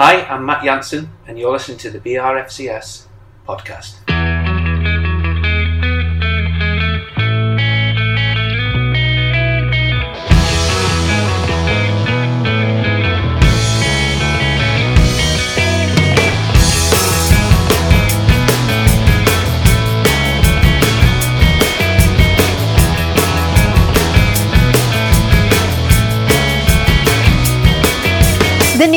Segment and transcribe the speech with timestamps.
[0.00, 3.06] Hi, I'm Matt Jansen, and you're listening to the BRFCS
[3.44, 4.07] podcast.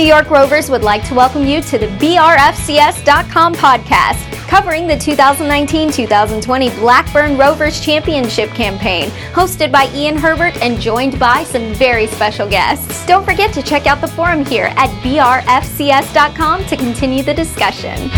[0.02, 5.92] New York Rovers would like to welcome you to the BRFCS.com podcast, covering the 2019
[5.92, 12.50] 2020 Blackburn Rovers Championship campaign, hosted by Ian Herbert and joined by some very special
[12.50, 13.06] guests.
[13.06, 18.10] Don't forget to check out the forum here at BRFCS.com to continue the discussion.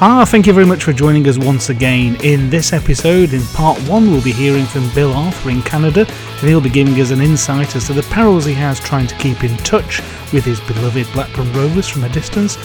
[0.00, 2.16] Ah, thank you very much for joining us once again.
[2.22, 6.48] In this episode, in part one, we'll be hearing from Bill Arthur in Canada, and
[6.48, 9.42] he'll be giving us an insight as to the perils he has trying to keep
[9.42, 10.00] in touch
[10.32, 12.56] with his beloved Blackburn Rovers from a distance.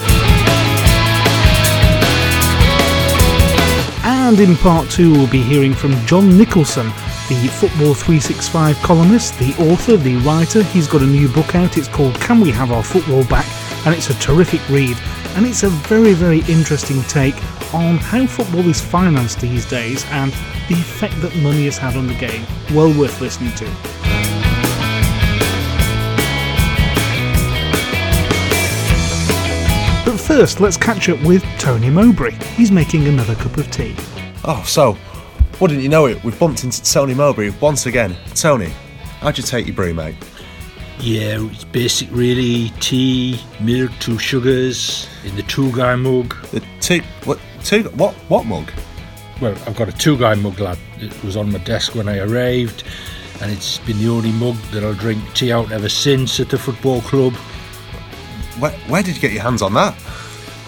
[4.04, 6.86] And in part two, we'll be hearing from John Nicholson,
[7.28, 10.62] the Football 365 columnist, the author, the writer.
[10.62, 11.78] He's got a new book out.
[11.78, 13.46] It's called Can We Have Our Football Back?
[13.86, 14.96] And it's a terrific read
[15.36, 17.34] and it's a very, very interesting take
[17.74, 20.32] on how football is financed these days and
[20.68, 22.46] the effect that money has had on the game.
[22.72, 23.64] Well worth listening to.
[30.04, 32.32] But first, let's catch up with Tony Mowbray.
[32.54, 33.96] He's making another cup of tea.
[34.44, 34.96] Oh, so,
[35.60, 38.16] wouldn't you know it, we've bumped into Tony Mowbray once again.
[38.34, 38.70] Tony,
[39.20, 40.14] how'd you take your brew, mate?
[41.04, 42.70] Yeah, it's basic really.
[42.80, 46.34] Tea, milk, two sugars in the Tugay mug.
[46.46, 48.72] The two, what, two, what, what mug?
[49.38, 50.78] Well, I've got a Tugay mug, lad.
[50.96, 52.84] It was on my desk when I arrived,
[53.42, 56.56] and it's been the only mug that I'll drink tea out ever since at the
[56.56, 57.34] football club.
[58.58, 59.94] Where, where did you get your hands on that?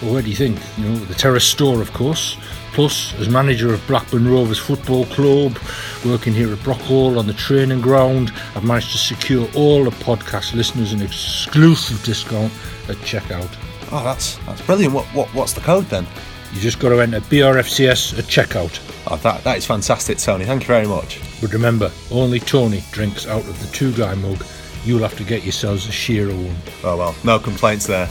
[0.03, 0.59] Well, where do you think?
[0.77, 2.37] You know, the Terrace store, of course.
[2.77, 5.57] Plus, as manager of Blackburn Rovers Football Club,
[6.05, 10.53] working here at Brockhall on the training ground, I've managed to secure all the podcast
[10.53, 12.53] listeners an exclusive discount
[12.87, 13.49] at checkout.
[13.91, 14.93] Oh, that's that's brilliant.
[14.93, 16.05] What, what what's the code then?
[16.53, 18.79] You just got to enter BRFCS at checkout.
[19.09, 20.45] Oh, that that is fantastic, Tony.
[20.45, 21.19] Thank you very much.
[21.41, 24.45] But remember, only Tony drinks out of the Tugay mug.
[24.85, 26.57] You'll have to get yourselves a shearer one.
[26.83, 28.07] Oh well, no complaints there.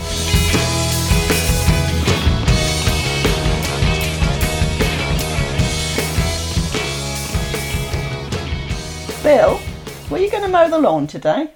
[9.27, 9.61] Bill,
[10.09, 11.49] were you going to mow the lawn today?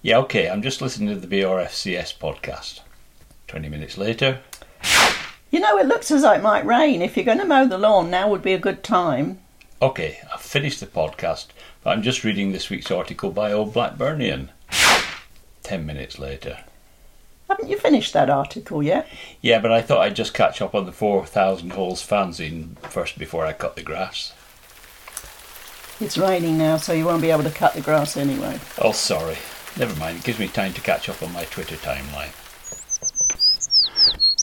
[0.00, 2.80] Yeah, okay, I'm just listening to the BRFCS podcast.
[3.46, 4.40] 20 minutes later.
[5.50, 7.02] You know, it looks as though it might rain.
[7.02, 9.38] If you're going to mow the lawn, now would be a good time.
[9.82, 11.48] Okay, I've finished the podcast,
[11.84, 14.48] but I'm just reading this week's article by Old Blackburnian.
[15.62, 16.64] 10 minutes later.
[17.50, 19.06] Haven't you finished that article yet?
[19.42, 23.44] Yeah, but I thought I'd just catch up on the 4,000 holes fanzine first before
[23.44, 24.32] I cut the grass.
[26.00, 28.58] It's raining now, so you won't be able to cut the grass anyway.
[28.78, 29.36] Oh, sorry.
[29.78, 32.32] Never mind, it gives me time to catch up on my Twitter timeline.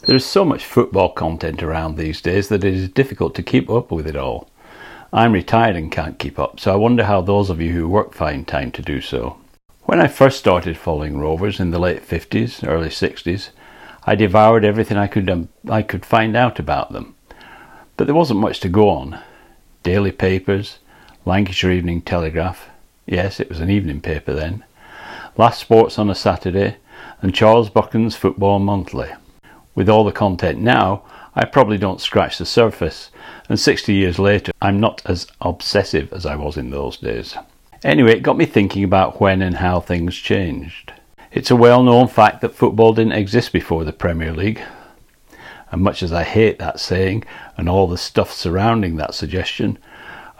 [0.06, 3.90] There's so much football content around these days that it is difficult to keep up
[3.90, 4.48] with it all.
[5.12, 8.14] I'm retired and can't keep up, so I wonder how those of you who work
[8.14, 9.36] find time to do so.
[9.82, 13.50] When I first started following Rovers in the late 50s, early 60s,
[14.04, 17.16] I devoured everything I could um, I could find out about them.
[17.96, 19.18] But there wasn't much to go on.
[19.82, 20.78] Daily papers,
[21.28, 22.70] Lancashire Evening Telegraph,
[23.04, 24.64] yes, it was an evening paper then,
[25.36, 26.78] Last Sports on a Saturday,
[27.20, 29.10] and Charles Buchan's Football Monthly.
[29.74, 31.02] With all the content now,
[31.34, 33.10] I probably don't scratch the surface,
[33.46, 37.36] and 60 years later, I'm not as obsessive as I was in those days.
[37.84, 40.94] Anyway, it got me thinking about when and how things changed.
[41.30, 44.62] It's a well known fact that football didn't exist before the Premier League.
[45.70, 47.24] And much as I hate that saying
[47.58, 49.76] and all the stuff surrounding that suggestion,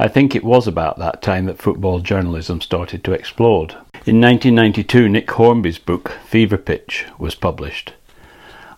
[0.00, 3.72] I think it was about that time that football journalism started to explode.
[4.06, 7.94] In 1992, Nick Hornby's book, Fever Pitch, was published.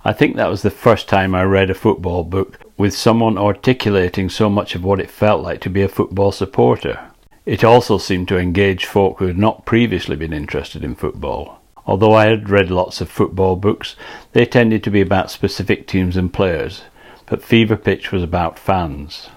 [0.03, 4.31] I think that was the first time I read a football book with someone articulating
[4.31, 6.99] so much of what it felt like to be a football supporter.
[7.45, 11.61] It also seemed to engage folk who had not previously been interested in football.
[11.87, 13.95] Although I had read lots of football books,
[14.33, 16.85] they tended to be about specific teams and players,
[17.27, 19.29] but Fever Pitch was about fans.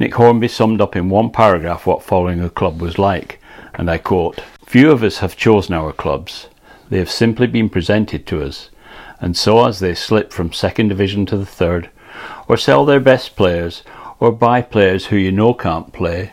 [0.00, 3.38] Nick Hornby summed up in one paragraph what following a club was like,
[3.74, 6.46] and I quote Few of us have chosen our clubs.
[6.88, 8.70] They have simply been presented to us,
[9.20, 11.90] and so as they slip from second division to the third,
[12.48, 13.82] or sell their best players,
[14.18, 16.32] or buy players who you know can't play,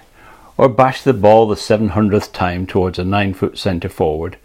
[0.56, 4.38] or bash the ball the seven hundredth time towards a nine foot centre forward,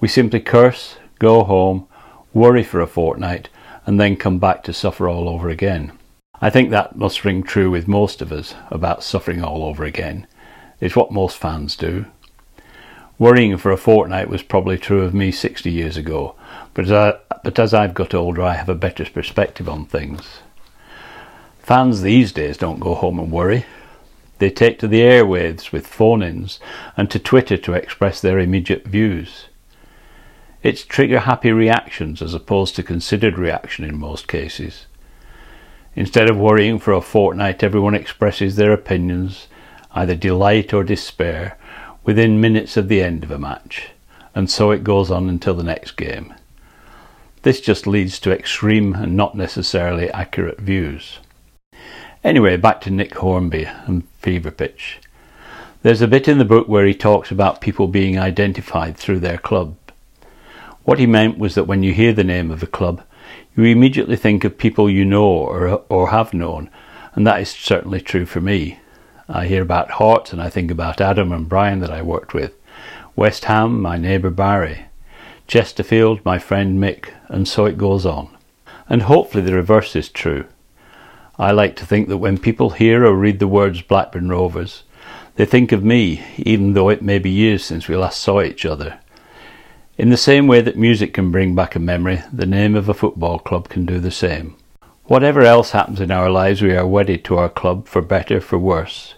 [0.00, 1.86] we simply curse, go home,
[2.32, 3.50] worry for a fortnight,
[3.84, 5.92] and then come back to suffer all over again.
[6.40, 10.26] I think that must ring true with most of us about suffering all over again.
[10.80, 12.06] It's what most fans do.
[13.18, 16.34] Worrying for a fortnight was probably true of me 60 years ago,
[16.74, 20.40] but as, I, but as I've got older, I have a better perspective on things.
[21.60, 23.64] Fans these days don't go home and worry.
[24.38, 26.58] They take to the airwaves with phone ins
[26.96, 29.46] and to Twitter to express their immediate views.
[30.64, 34.86] It's trigger happy reactions as opposed to considered reaction in most cases.
[35.96, 39.46] Instead of worrying for a fortnight, everyone expresses their opinions,
[39.92, 41.56] either delight or despair,
[42.04, 43.90] within minutes of the end of a match,
[44.34, 46.34] and so it goes on until the next game.
[47.42, 51.18] This just leads to extreme and not necessarily accurate views.
[52.24, 54.98] Anyway, back to Nick Hornby and Fever Pitch.
[55.82, 59.36] There's a bit in the book where he talks about people being identified through their
[59.36, 59.76] club.
[60.84, 63.02] What he meant was that when you hear the name of a club,
[63.56, 66.70] you immediately think of people you know or, or have known,
[67.14, 68.78] and that is certainly true for me.
[69.28, 72.54] I hear about Hearts and I think about Adam and Brian that I worked with,
[73.16, 74.86] West Ham, my neighbour Barry,
[75.46, 78.36] Chesterfield, my friend Mick, and so it goes on.
[78.88, 80.46] And hopefully the reverse is true.
[81.38, 84.84] I like to think that when people hear or read the words Blackburn Rovers,
[85.36, 88.64] they think of me, even though it may be years since we last saw each
[88.64, 89.00] other.
[89.96, 92.94] In the same way that music can bring back a memory, the name of a
[92.94, 94.56] football club can do the same.
[95.04, 98.58] Whatever else happens in our lives, we are wedded to our club, for better, for
[98.58, 99.14] worse.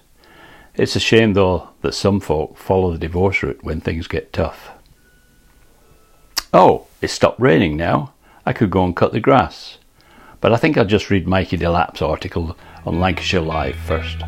[0.74, 4.68] It's a shame, though, that some folk follow the divorce route when things get tough.
[6.52, 8.12] Oh, it's stopped raining now.
[8.44, 9.78] I could go and cut the grass.
[10.42, 14.18] But I think I'll just read Mikey Delap's article on Lancashire Live first.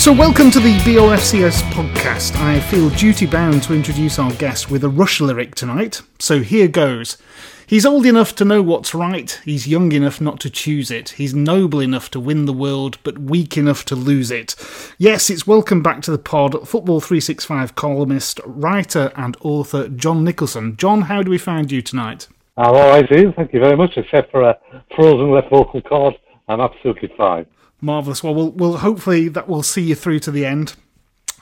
[0.00, 2.34] So, welcome to the BRFCS podcast.
[2.36, 6.00] I feel duty bound to introduce our guest with a Rush lyric tonight.
[6.18, 7.18] So, here goes.
[7.66, 11.34] He's old enough to know what's right, he's young enough not to choose it, he's
[11.34, 14.56] noble enough to win the world, but weak enough to lose it.
[14.96, 20.78] Yes, it's welcome back to the pod, Football 365 columnist, writer, and author John Nicholson.
[20.78, 22.26] John, how do we find you tonight?
[22.56, 23.34] Right, Ian.
[23.34, 24.58] Thank you very much, except for a
[24.96, 26.14] frozen left vocal cord.
[26.48, 27.44] I'm absolutely fine.
[27.80, 28.22] Marvelous.
[28.22, 30.74] Well, we'll, we'll hopefully that we'll see you through to the end.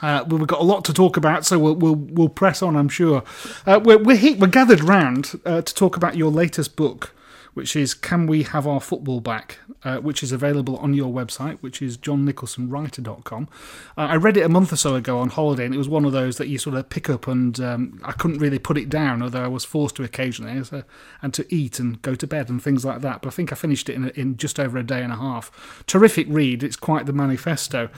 [0.01, 2.77] Uh, we've got a lot to talk about, so we'll we'll, we'll press on.
[2.77, 3.25] I'm sure.
[3.67, 7.15] Uh, we're we're, we're gathered round uh, to talk about your latest book,
[7.55, 11.59] which is "Can We Have Our Football Back," uh, which is available on your website,
[11.61, 13.49] which is johnnicholsonwriter.com.
[13.97, 16.05] Uh, I read it a month or so ago on holiday, and it was one
[16.05, 18.89] of those that you sort of pick up, and um, I couldn't really put it
[18.89, 20.83] down, although I was forced to occasionally, so,
[21.23, 23.23] and to eat and go to bed and things like that.
[23.23, 25.85] But I think I finished it in, in just over a day and a half.
[25.87, 26.63] Terrific read.
[26.63, 27.91] It's quite the manifesto.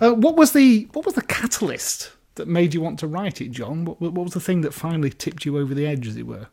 [0.00, 3.50] Uh, what was the what was the catalyst that made you want to write it,
[3.50, 3.84] John?
[3.84, 6.46] What, what was the thing that finally tipped you over the edge, as it were?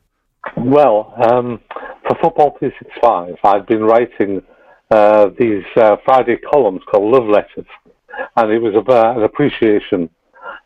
[0.57, 1.61] Well, um,
[2.07, 4.43] for Football 365, I've been writing
[4.91, 7.65] uh, these uh, Friday columns called Love Letters,
[8.35, 10.09] and it was about an appreciation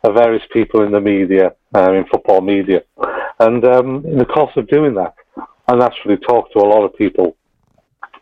[0.04, 2.84] of various people in the media, uh, in football media.
[3.40, 5.14] And um, in the course of doing that,
[5.68, 7.38] I naturally talked to a lot of people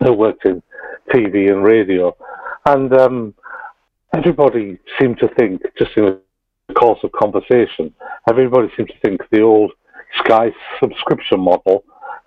[0.04, 0.62] who worked in
[1.12, 2.16] TV and radio,
[2.66, 3.34] and um,
[4.16, 6.20] everybody seemed to think, just in
[6.68, 7.94] the course of conversation,
[8.30, 9.72] everybody seemed to think the old
[10.20, 11.84] Sky subscription model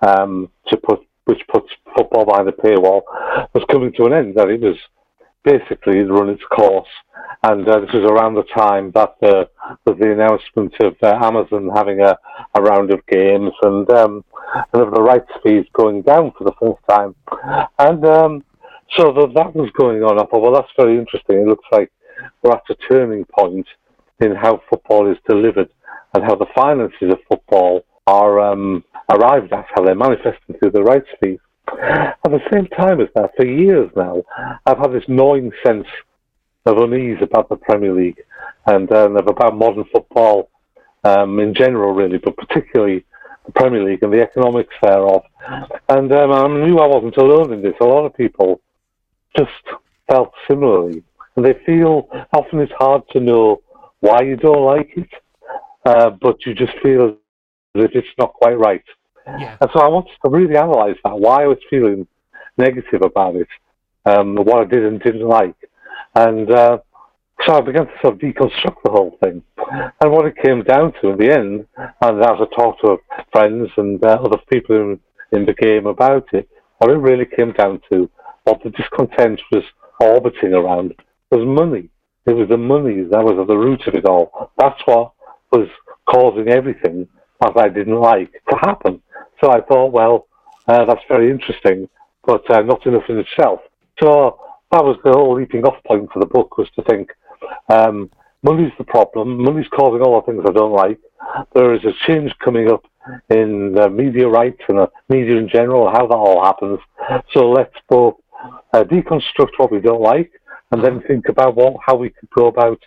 [0.06, 3.02] um, to put which puts football behind the paywall
[3.54, 4.34] was coming to an end.
[4.34, 4.76] That it was
[5.44, 6.88] basically run its course,
[7.42, 9.44] and uh, this was around the time that uh,
[9.86, 12.16] was the announcement of uh, Amazon having a,
[12.54, 14.24] a round of games and um,
[14.72, 17.14] and of the rights fees going down for the first time,
[17.78, 18.44] and um,
[18.96, 20.18] so that that was going on.
[20.18, 21.38] I thought, well, that's very interesting.
[21.38, 21.92] It looks like
[22.42, 23.66] we're at a turning point
[24.20, 25.70] in how football is delivered
[26.14, 30.82] and how the finances of football are um, arrived at, how they're manifesting through the
[30.82, 31.38] rights fees.
[31.68, 34.22] At the same time as that, for years now,
[34.66, 35.86] I've had this gnawing sense
[36.66, 38.22] of unease about the Premier League
[38.66, 40.50] and um, about modern football
[41.04, 43.04] um, in general, really, but particularly
[43.46, 45.22] the Premier League and the economics thereof.
[45.88, 47.74] And um, I knew I wasn't alone in this.
[47.80, 48.60] A lot of people
[49.36, 49.50] just
[50.08, 51.02] felt similarly.
[51.36, 53.62] And they feel often it's hard to know
[54.00, 55.08] why you don't like it,
[55.84, 57.16] uh, but you just feel
[57.74, 58.84] if it's not quite right.
[59.26, 59.56] Yeah.
[59.60, 62.06] And so I wanted to really analyse that, why I was feeling
[62.56, 63.48] negative about it,
[64.06, 65.54] um, what I did and didn't like.
[66.14, 66.78] And uh,
[67.46, 69.42] so I began to sort of deconstruct the whole thing.
[70.00, 72.98] And what it came down to in the end, and as I talked to
[73.32, 75.00] friends and uh, other people in,
[75.32, 76.48] in the game about it,
[76.78, 78.10] what it really came down to,
[78.44, 79.62] what the discontent was
[80.00, 80.94] orbiting around,
[81.30, 81.88] was money.
[82.26, 84.50] It was the money that was at the root of it all.
[84.58, 85.12] That's what
[85.52, 85.68] was
[86.06, 87.06] causing everything
[87.40, 89.02] that I didn't like to happen.
[89.42, 90.26] So I thought, well,
[90.68, 91.88] uh, that's very interesting,
[92.24, 93.60] but uh, not enough in itself.
[94.00, 94.38] So
[94.70, 97.10] that was the whole leaping off point for the book was to think,
[97.68, 98.10] um,
[98.42, 99.42] money's the problem.
[99.42, 100.98] Money's causing all the things I don't like.
[101.54, 102.84] There is a change coming up
[103.30, 106.78] in the media rights and the media in general, how that all happens.
[107.32, 108.16] So let's both
[108.72, 110.32] uh, deconstruct what we don't like
[110.70, 112.80] and then think about what, how we could go about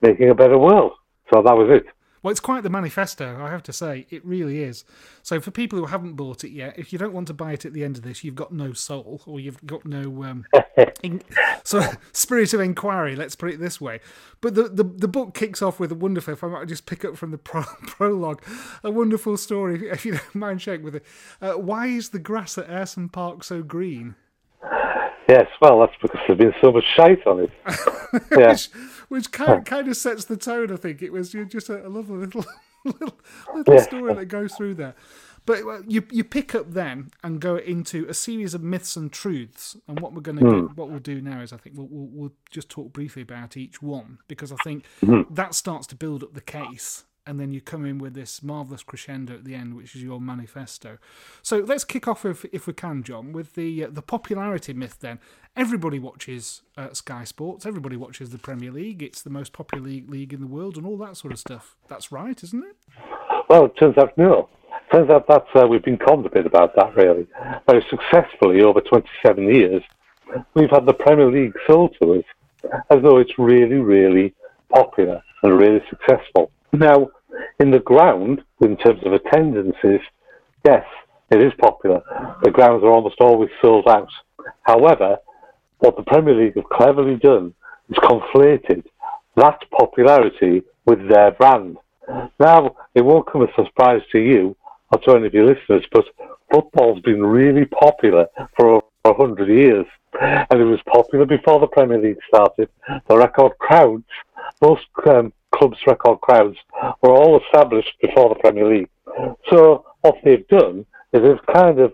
[0.00, 0.92] making a better world.
[1.32, 1.86] So that was it.
[2.22, 4.06] Well, it's quite the manifesto, I have to say.
[4.10, 4.84] It really is.
[5.22, 7.64] So, for people who haven't bought it yet, if you don't want to buy it
[7.64, 10.44] at the end of this, you've got no soul or you've got no um,
[11.02, 11.22] in,
[11.64, 13.16] so spirit of inquiry.
[13.16, 14.00] Let's put it this way.
[14.40, 16.34] But the, the, the book kicks off with a wonderful.
[16.34, 18.42] If I might just pick up from the pro, prologue,
[18.84, 19.88] a wonderful story.
[19.88, 21.04] If you don't mind sharing with it,
[21.40, 24.14] uh, why is the grass at Ayresome Park so green?
[25.30, 27.50] Yes, well, that's because there's been so much shite on it.
[28.36, 28.50] Yeah.
[28.50, 28.70] which,
[29.08, 31.00] which kind, kind of sets the tone, I think.
[31.00, 32.44] It was just a, a lovely little
[32.84, 33.16] little,
[33.54, 33.82] little yeah.
[33.82, 34.96] story that goes through there.
[35.46, 39.76] But you you pick up then and go into a series of myths and truths.
[39.86, 40.76] And what we're going to mm.
[40.76, 43.80] what we'll do now is I think we'll, we'll, we'll just talk briefly about each
[43.80, 45.24] one because I think mm.
[45.30, 48.82] that starts to build up the case and then you come in with this marvelous
[48.82, 50.98] crescendo at the end, which is your manifesto.
[51.42, 54.98] So let's kick off, if, if we can, John, with the uh, the popularity myth.
[55.00, 55.18] Then
[55.56, 59.02] everybody watches uh, Sky Sports, everybody watches the Premier League.
[59.02, 61.76] It's the most popular league, league in the world, and all that sort of stuff.
[61.88, 62.76] That's right, isn't it?
[63.48, 64.48] Well, it turns out no.
[64.92, 67.26] Turns out that uh, we've been conned a bit about that, really.
[67.68, 69.82] Very successfully over 27 years,
[70.54, 72.24] we've had the Premier League sold to us
[72.90, 74.34] as though it's really, really
[74.72, 76.50] popular and really successful.
[76.72, 77.10] Now,
[77.58, 80.00] in the ground, in terms of attendances,
[80.64, 80.84] yes,
[81.30, 82.02] it is popular.
[82.42, 84.10] The grounds are almost always sold out.
[84.62, 85.18] However,
[85.78, 87.54] what the Premier League have cleverly done
[87.88, 88.84] is conflated
[89.36, 91.76] that popularity with their brand.
[92.38, 94.56] Now, it won't come as a surprise to you
[94.92, 96.04] or to any of your listeners, but
[96.52, 99.86] football's been really popular for over 100 years.
[100.20, 102.68] And it was popular before the Premier League started.
[103.08, 104.04] The record crowds,
[104.60, 106.56] most um, clubs' record crowds
[107.02, 108.90] were all established before the Premier League.
[109.50, 111.92] So what they've done is they've kind of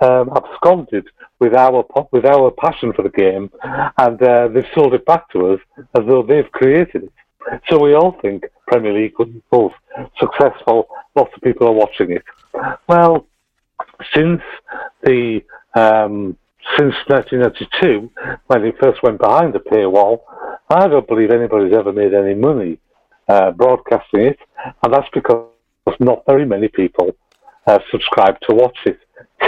[0.00, 1.06] um, absconded
[1.40, 3.50] with our with our passion for the game,
[3.98, 7.12] and uh, they've sold it back to us as though they've created it.
[7.68, 9.72] So we all think Premier League equals
[10.18, 10.88] successful.
[11.14, 12.24] Lots of people are watching it.
[12.88, 13.26] Well,
[14.14, 14.42] since
[15.02, 15.42] the
[15.74, 16.36] um,
[16.78, 18.10] since 1992,
[18.46, 20.20] when it first went behind the paywall,
[20.68, 22.78] I don't believe anybody's ever made any money
[23.28, 24.38] uh, broadcasting it,
[24.82, 25.48] and that's because
[25.98, 27.10] not very many people
[27.66, 28.98] have subscribed to watch it.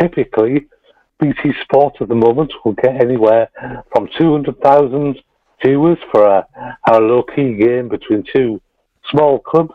[0.01, 0.67] Typically,
[1.21, 3.49] BT Sport at the moment will get anywhere
[3.93, 5.23] from 200,000
[5.65, 6.47] viewers for a,
[6.91, 8.61] a low key game between two
[9.11, 9.75] small clubs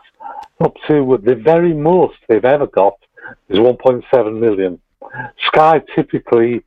[0.62, 2.94] up to the very most they've ever got
[3.48, 4.78] is 1.7 million.
[5.46, 6.64] Sky typically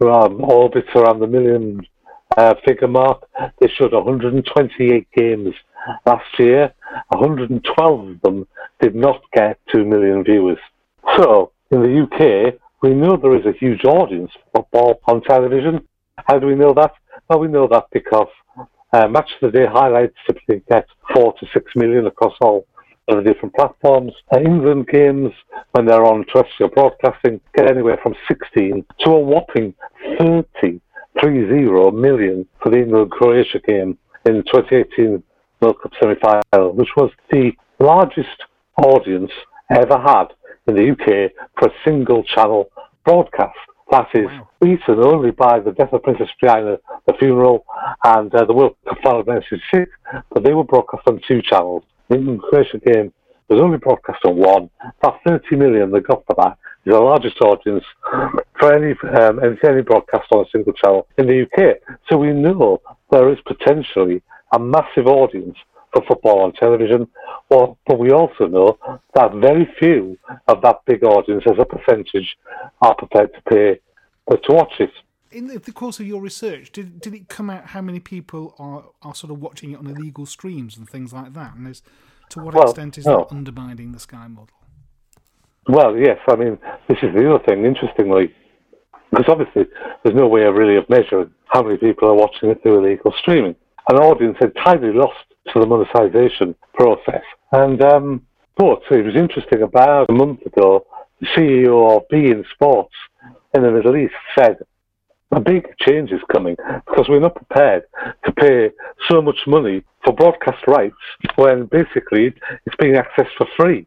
[0.00, 1.80] um, orbits around the million
[2.36, 3.28] uh, figure mark.
[3.60, 5.54] They showed 128 games
[6.06, 6.72] last year.
[7.08, 8.46] 112 of them
[8.80, 10.58] did not get 2 million viewers.
[11.16, 15.86] So, in the UK, we know there is a huge audience for football on television.
[16.26, 16.92] How do we know that?
[17.28, 18.28] Well, we know that because
[18.92, 22.66] uh, Match of the Day highlights typically get 4 to 6 million across all
[23.08, 24.12] of the different platforms.
[24.32, 25.32] Uh, England games,
[25.72, 29.74] when they're on terrestrial broadcasting, get anywhere from 16 to a whopping
[30.18, 30.80] 30
[31.18, 35.22] 3-0 million for the England-Croatia game in the 2018
[35.60, 38.42] World Cup semi-final, which was the largest
[38.78, 39.30] audience
[39.70, 40.26] ever had
[40.66, 42.70] in the UK for a single channel
[43.04, 43.56] broadcast.
[43.90, 44.48] That is wow.
[44.60, 47.64] beaten only by the death of Princess Diana, the funeral,
[48.04, 49.90] and uh, the World Cup final of 1966,
[50.30, 51.84] but they were broadcast on two channels.
[52.08, 53.12] The England-Croatia game
[53.48, 54.70] was only broadcast on one.
[55.02, 57.84] That 30 million they got for that is the largest audience
[58.58, 61.76] for any, um, any broadcast on a single channel in the UK.
[62.10, 62.80] So we know
[63.10, 65.56] there is potentially a massive audience
[65.92, 67.06] for football on television,
[67.50, 68.78] well, but we also know
[69.14, 70.18] that very few
[70.48, 72.36] of that big audience, as a percentage,
[72.80, 73.80] are prepared to pay
[74.30, 74.90] to watch it.
[75.32, 78.84] In the course of your research, did did it come out how many people are,
[79.02, 81.54] are sort of watching it on illegal streams and things like that?
[81.54, 81.82] And is,
[82.30, 84.56] to what well, extent is that undermining the Sky model?
[85.68, 86.18] Well, yes.
[86.28, 86.58] I mean,
[86.88, 87.64] this is the other thing.
[87.64, 88.34] Interestingly,
[89.10, 89.64] because obviously
[90.02, 93.12] there's no way of really of measuring how many people are watching it through illegal
[93.18, 93.54] streaming.
[93.88, 97.22] An audience entirely lost to the monetization process.
[97.52, 99.62] And um, but it was interesting.
[99.62, 100.86] About a month ago,
[101.20, 102.94] the CEO of beIN Sports
[103.54, 104.58] in the Middle East said
[105.32, 107.84] a big change is coming because we're not prepared
[108.24, 108.70] to pay
[109.10, 110.96] so much money for broadcast rights
[111.36, 112.34] when basically
[112.66, 113.86] it's being accessed for free.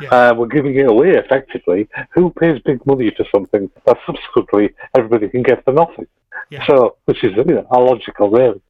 [0.00, 0.08] Yeah.
[0.08, 1.88] Uh, we're giving it away effectively.
[2.14, 6.06] Who pays big money for something that subsequently everybody can get for nothing?
[6.50, 6.66] Yeah.
[6.66, 8.60] So, which is you know, illogical, really.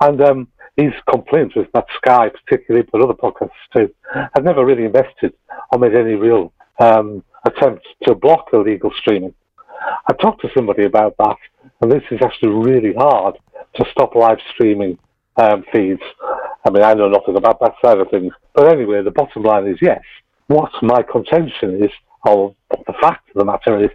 [0.00, 3.92] And um, his complaint was that Sky, particularly, but other podcasts too,
[4.34, 5.34] had never really invested
[5.70, 9.34] or made any real um, attempt to block illegal streaming.
[10.08, 11.36] I talked to somebody about that,
[11.82, 13.36] and this is actually really hard
[13.74, 14.98] to stop live streaming
[15.36, 16.02] um, feeds.
[16.64, 19.66] I mean, I know nothing about that side of things, but anyway, the bottom line
[19.66, 20.00] is yes.
[20.46, 21.90] What my contention is,
[22.24, 23.90] or the fact of the matter is,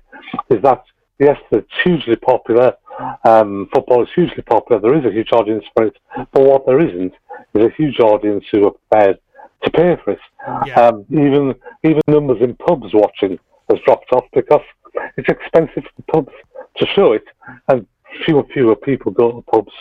[0.49, 0.83] is that
[1.17, 2.73] yes, it's hugely popular.
[3.23, 4.81] Um, football is hugely popular.
[4.81, 5.97] There is a huge audience for it,
[6.33, 7.13] but what there isn't
[7.53, 9.19] is a huge audience who are prepared
[9.63, 10.19] to pay for it.
[10.65, 10.87] Yeah.
[10.87, 13.39] Um, even even numbers in pubs watching
[13.69, 14.61] has dropped off because
[15.17, 16.35] it's expensive for pubs
[16.77, 17.23] to show it,
[17.67, 17.85] and
[18.25, 19.73] fewer and fewer people go to pubs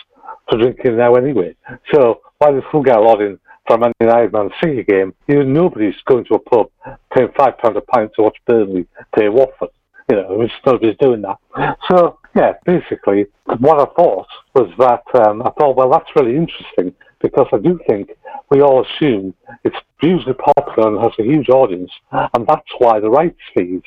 [0.48, 1.54] for drinking now anyway.
[1.92, 5.36] So why they still get a lot in from an United Man City game, you
[5.36, 6.70] know, nobody's going to a pub
[7.14, 9.70] paying five pound a pint to watch Burnley play Watford.
[10.08, 11.76] You know, nobody's doing that.
[11.90, 13.26] So yeah, basically,
[13.58, 17.80] what I thought was that um, I thought, well, that's really interesting because I do
[17.88, 18.10] think
[18.50, 23.10] we all assume it's hugely popular and has a huge audience, and that's why the
[23.10, 23.82] rights fees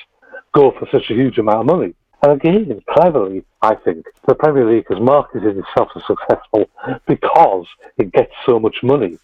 [0.54, 1.94] go for such a huge amount of money.
[2.22, 6.70] And again, cleverly, I think, the Premier League has marketed itself as successful
[7.08, 7.66] because
[7.98, 9.18] it gets so much money.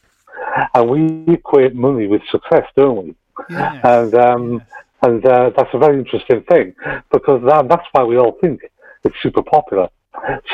[0.74, 3.16] And we equate money with success, don't we?
[3.50, 3.80] Yes.
[3.84, 4.62] And um, yes.
[5.02, 6.74] and uh, that's a very interesting thing
[7.12, 8.62] because that, that's why we all think
[9.04, 9.90] it's super popular.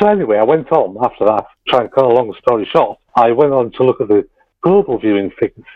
[0.00, 2.98] So anyway, I went on after that, trying to cut a long story short.
[3.14, 4.26] I went on to look at the
[4.62, 5.66] global viewing figures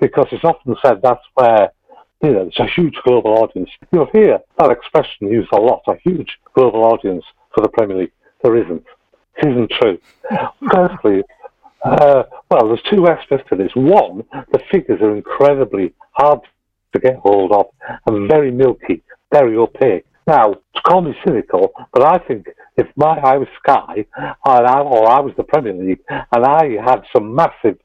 [0.00, 1.70] because it's often said that's where
[2.22, 3.70] you know, it's a huge global audience.
[3.92, 7.24] You'll hear that expression used a lot, a huge global audience
[7.54, 8.12] for the Premier League.
[8.42, 8.84] There isn't.
[9.36, 9.98] It isn't true.
[10.70, 11.22] Firstly,
[11.84, 13.70] uh, well, there's two aspects to this.
[13.74, 16.40] One, the figures are incredibly hard
[16.92, 17.66] to get hold of
[18.06, 19.02] and very milky,
[19.32, 20.06] very opaque.
[20.26, 24.80] Now, to call me cynical, but I think if my I was Sky or I,
[24.80, 27.78] or I was the Premier League and I had some massive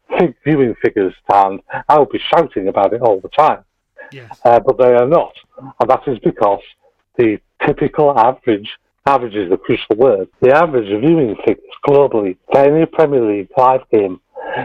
[0.43, 3.63] viewing figures to hand, I would be shouting about it all the time.
[4.11, 4.39] Yes.
[4.43, 5.33] Uh, but they are not.
[5.57, 6.61] And that is because
[7.17, 8.69] the typical average,
[9.05, 13.81] average is a crucial word, the average viewing figures globally for any Premier League live
[13.91, 14.19] game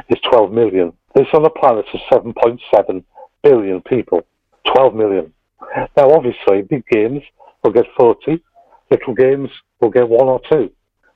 [0.09, 0.93] is 12 million.
[1.15, 3.05] This on a planet of 7.7
[3.43, 4.27] billion people.
[4.75, 5.33] 12 million.
[5.97, 7.23] Now, obviously, big games
[7.63, 8.43] will get 40,
[8.91, 10.71] little games will get one or two,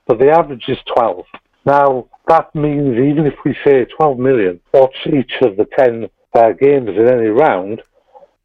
[0.07, 1.25] but the average is 12.
[1.65, 6.51] Now, that means even if we say 12 million watch each of the 10 uh,
[6.59, 7.81] games in any round,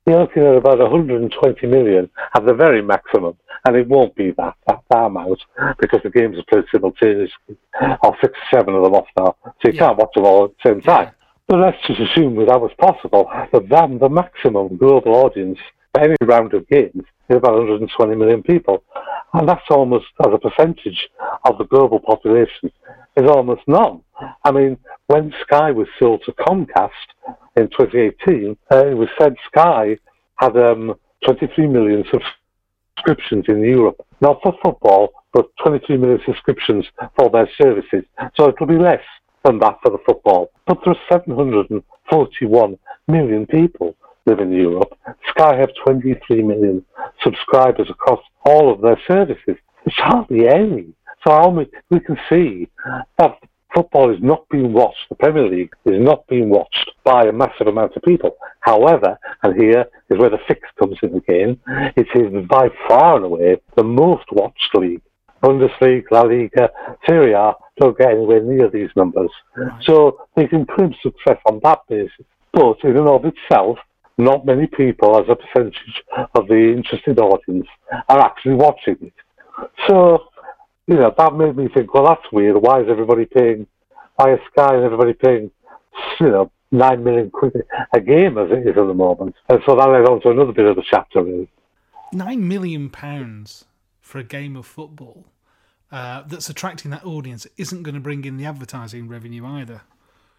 [0.06, 4.54] you're looking at about 120 million at the very maximum, and it won't be that,
[4.66, 5.40] that, that amount
[5.80, 7.56] because the games are played simultaneously,
[8.02, 9.86] or six or seven of them off now, so you yeah.
[9.86, 11.12] can't watch them all at the same time.
[11.48, 15.58] But let's just assume that that was possible, that then the maximum global audience
[15.92, 18.82] for any round of games is about 120 million people.
[19.32, 21.08] And that's almost, as a percentage
[21.44, 22.70] of the global population,
[23.16, 24.02] is almost none.
[24.44, 26.90] I mean, when Sky was sold to Comcast
[27.56, 29.96] in 2018, uh, it was said Sky
[30.36, 32.04] had um, 23 million
[32.96, 38.04] subscriptions in Europe, not for football, but 23 million subscriptions for their services.
[38.36, 39.02] So it'll be less
[39.44, 40.50] than that for the football.
[40.66, 44.98] But there are 741 million people live in Europe.
[45.30, 46.84] Sky have 23 million
[47.22, 49.56] subscribers across all of their services.
[49.84, 50.92] It's hardly any.
[51.26, 52.68] So we can see
[53.18, 53.38] that
[53.76, 57.66] football is not being watched, the Premier League is not being watched by a massive
[57.66, 58.36] amount of people.
[58.60, 61.60] However, and here is where the fix comes in again,
[61.96, 65.02] it is by far and away the most watched league.
[65.42, 66.70] Bundesliga, La Liga,
[67.06, 69.30] Serie A don't get anywhere near these numbers.
[69.54, 69.84] Right.
[69.84, 72.26] So they can claim success on that basis.
[72.52, 73.78] But in and of itself,
[74.18, 76.02] not many people, as a percentage
[76.34, 77.66] of the interested audience,
[78.08, 79.12] are actually watching it.
[79.86, 80.28] So
[80.86, 82.56] you know, that made me think, well, that's weird.
[82.56, 83.66] Why is everybody paying,
[84.16, 85.50] why is Sky and everybody paying,
[86.20, 87.52] you know, nine million quid
[87.92, 89.34] a game as it is at the moment?
[89.48, 91.48] And so that led on to another bit of the chapter, really.
[92.12, 93.64] Nine million pounds
[94.00, 95.24] for a game of football
[95.90, 99.82] uh, that's attracting that audience isn't going to bring in the advertising revenue either.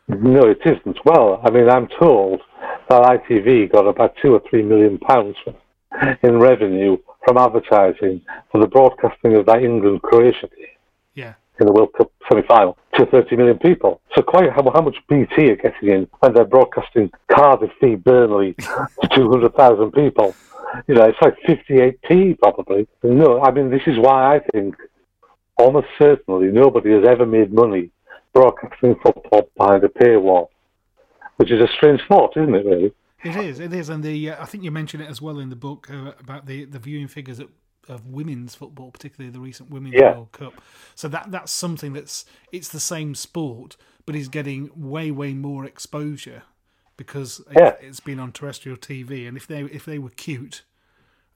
[0.07, 0.97] No, it isn't.
[1.03, 2.41] Well, I mean, I'm told
[2.89, 5.35] that ITV got about two or three million pounds
[6.23, 10.67] in revenue from advertising for the broadcasting of that England Croatia game
[11.13, 11.33] Yeah.
[11.59, 13.99] in the World Cup semi final to 30 million people.
[14.15, 18.53] So, quite how, how much BT are getting in when they're broadcasting Cardiff v Burnley
[19.01, 20.33] to 200,000 people?
[20.87, 22.87] You know, it's like 58p probably.
[23.03, 24.75] No, I mean, this is why I think
[25.57, 27.89] almost certainly nobody has ever made money
[28.33, 30.47] broadcasting football behind a paywall,
[31.37, 32.93] which is a strange thought, isn't it, really?
[33.23, 35.49] It is, it is, and the uh, I think you mentioned it as well in
[35.49, 37.49] the book uh, about the, the viewing figures of,
[37.89, 40.13] of women's football, particularly the recent Women's Yeah.
[40.13, 40.53] World Cup.
[40.95, 43.75] So that that's something that's it's the same sport,
[44.05, 46.43] but is getting way way more exposure
[46.95, 47.75] because it, Yeah.
[47.81, 49.27] it's been on terrestrial TV.
[49.27, 50.61] And if they if they were cute,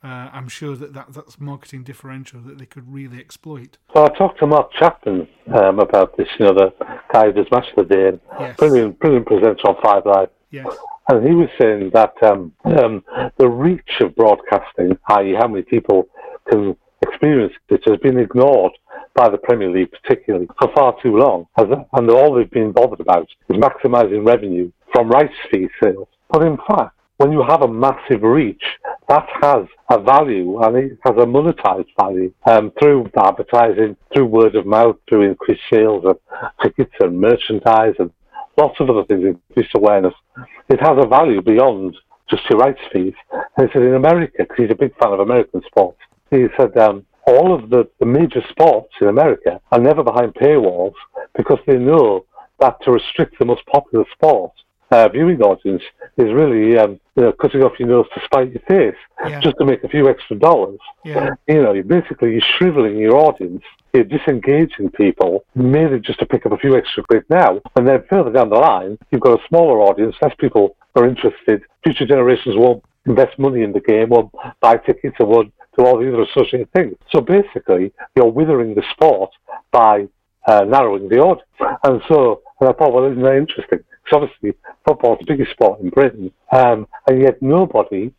[0.03, 3.77] uh, I'm sure that, that that's marketing differential that they could really exploit.
[3.93, 6.73] So I talked to Mark Chapman um, about this, you know, the
[7.11, 8.57] guy who does the Day, Yes.
[8.57, 10.29] brilliant, brilliant presenter on Five Live.
[10.51, 10.67] Yes,
[11.11, 13.03] And he was saying that um, um,
[13.37, 16.07] the reach of broadcasting, i.e., how many people
[16.49, 18.71] can experience it, has been ignored
[19.13, 21.47] by the Premier League, particularly for far too long.
[21.57, 26.07] And all they've been bothered about is maximising revenue from rights fee sales.
[26.29, 28.63] But in fact, when you have a massive reach,
[29.09, 34.55] that has a value and it has a monetized value um, through advertising, through word
[34.55, 36.19] of mouth, through increased sales of
[36.63, 38.11] tickets and merchandise and
[38.57, 40.13] lots of other things, increased awareness.
[40.69, 41.95] It has a value beyond
[42.29, 43.13] just your rights fees.
[43.57, 46.77] And he said in America, because he's a big fan of American sports, he said
[46.77, 50.93] um, all of the, the major sports in America are never behind paywalls
[51.35, 52.25] because they know
[52.59, 54.51] that to restrict the most popular sport
[54.91, 55.81] uh, viewing audience
[56.17, 59.39] is really um, you know, cutting off your nose to spite your face Yeah.
[59.39, 60.79] just to make a few extra dollars.
[61.05, 61.29] Yeah.
[61.47, 66.45] You know, you're basically you're shriveling your audience, you're disengaging people merely just to pick
[66.45, 69.47] up a few extra quid now, and then further down the line, you've got a
[69.47, 71.63] smaller audience, less people are interested.
[71.83, 75.97] Future generations won't invest money in the game, won't buy tickets, and won't do all
[75.97, 76.95] the other associated things.
[77.11, 79.31] So basically, you're withering the sport
[79.71, 80.07] by
[80.47, 81.47] uh, narrowing the audience.
[81.83, 83.79] And so, and I thought, well, isn't that interesting?
[84.03, 88.13] Because obviously, football's the biggest sport in Britain, um, and yet nobody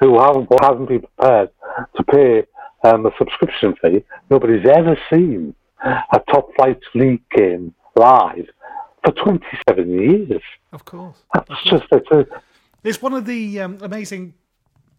[0.00, 1.50] who hasn't, hasn't been prepared
[1.96, 2.44] to pay
[2.84, 8.46] um, a subscription fee, nobody's ever seen a top flight league game live
[9.04, 10.42] for 27 years.
[10.72, 11.18] of course.
[11.34, 12.26] That's just it's a,
[12.82, 14.34] It's one of the um, amazing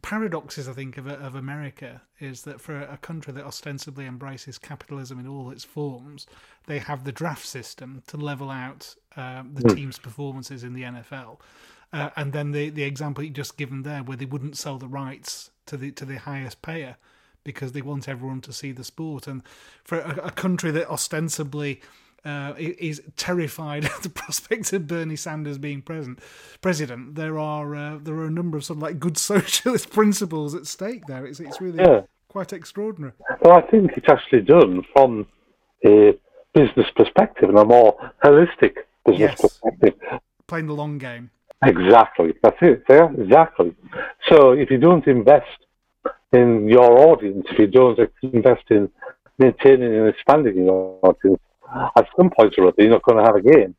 [0.01, 5.19] paradoxes, I think, of, of America is that for a country that ostensibly embraces capitalism
[5.19, 6.27] in all its forms,
[6.67, 11.39] they have the draft system to level out um, the team's performances in the NFL.
[11.91, 14.87] Uh, and then the, the example you just given there, where they wouldn't sell the
[14.87, 16.97] rights to the to the highest payer
[17.45, 19.27] because they want everyone to see the sport.
[19.27, 19.41] And
[19.85, 21.79] for a, a country that ostensibly
[22.25, 26.19] uh, is terrified at the prospect of Bernie Sanders being present,
[26.59, 30.53] president, there are uh, there are a number of sort of like good socialist principles
[30.53, 31.25] at stake there.
[31.25, 32.01] It's it's really Yeah.
[32.27, 33.13] quite extraordinary.
[33.41, 35.27] Well, I think it's actually done from
[35.85, 36.17] a
[36.53, 39.41] business perspective and a more holistic business Yes.
[39.41, 39.93] perspective.
[40.47, 41.29] Playing the long game.
[41.63, 42.33] Exactly.
[42.43, 42.83] That's it.
[42.89, 43.73] Yeah, exactly.
[44.29, 45.47] So if you don't invest
[46.35, 48.89] in your audience, if you don't invest in
[49.37, 51.41] maintaining and expanding your audience,
[51.97, 53.75] at some point or other, you're not going to have a game.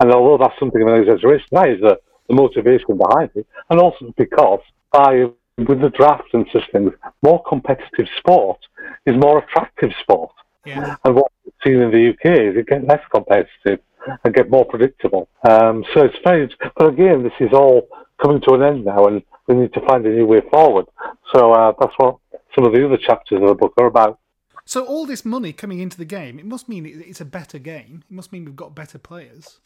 [0.00, 3.46] And although that's something of an exaggeration, that is the, the motivation behind it.
[3.70, 4.60] And also because
[4.92, 5.26] by
[5.58, 6.92] with the draft and such things,
[7.22, 8.58] more competitive sport
[9.06, 10.32] is more attractive sport.
[10.66, 10.96] Yeah.
[11.04, 13.80] And what we've seen in the UK is it get less competitive
[14.24, 15.28] and get more predictable.
[15.48, 17.88] Um, so it's very, but again, this is all
[18.20, 20.86] coming to an end now, and we need to find a new way forward.
[21.34, 22.16] So uh, that's what
[22.54, 24.18] some of the other chapters of the book are about.
[24.64, 28.02] So all this money coming into the game, it must mean it's a better game.
[28.10, 29.60] It must mean we've got better players.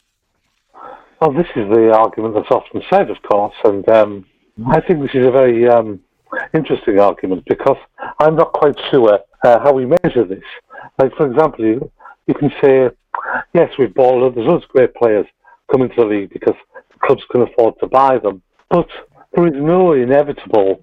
[1.19, 4.25] Well, this is the argument that's often said, of course, and um,
[4.67, 5.99] I think this is a very um,
[6.53, 7.77] interesting argument because
[8.19, 10.43] I'm not quite sure uh, how we measure this.
[10.99, 11.91] Like, for example, you,
[12.27, 12.89] you can say,
[13.53, 15.25] yes, we've bought, there's loads of great players
[15.71, 16.55] coming to the league because
[16.91, 18.87] the clubs can afford to buy them, but
[19.33, 20.81] there is no inevitable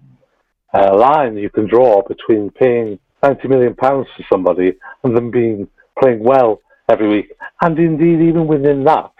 [0.75, 5.69] uh, line you can draw between paying 90 million pounds to somebody and them being
[6.01, 7.33] playing well every week.
[7.61, 9.13] And indeed, even within that,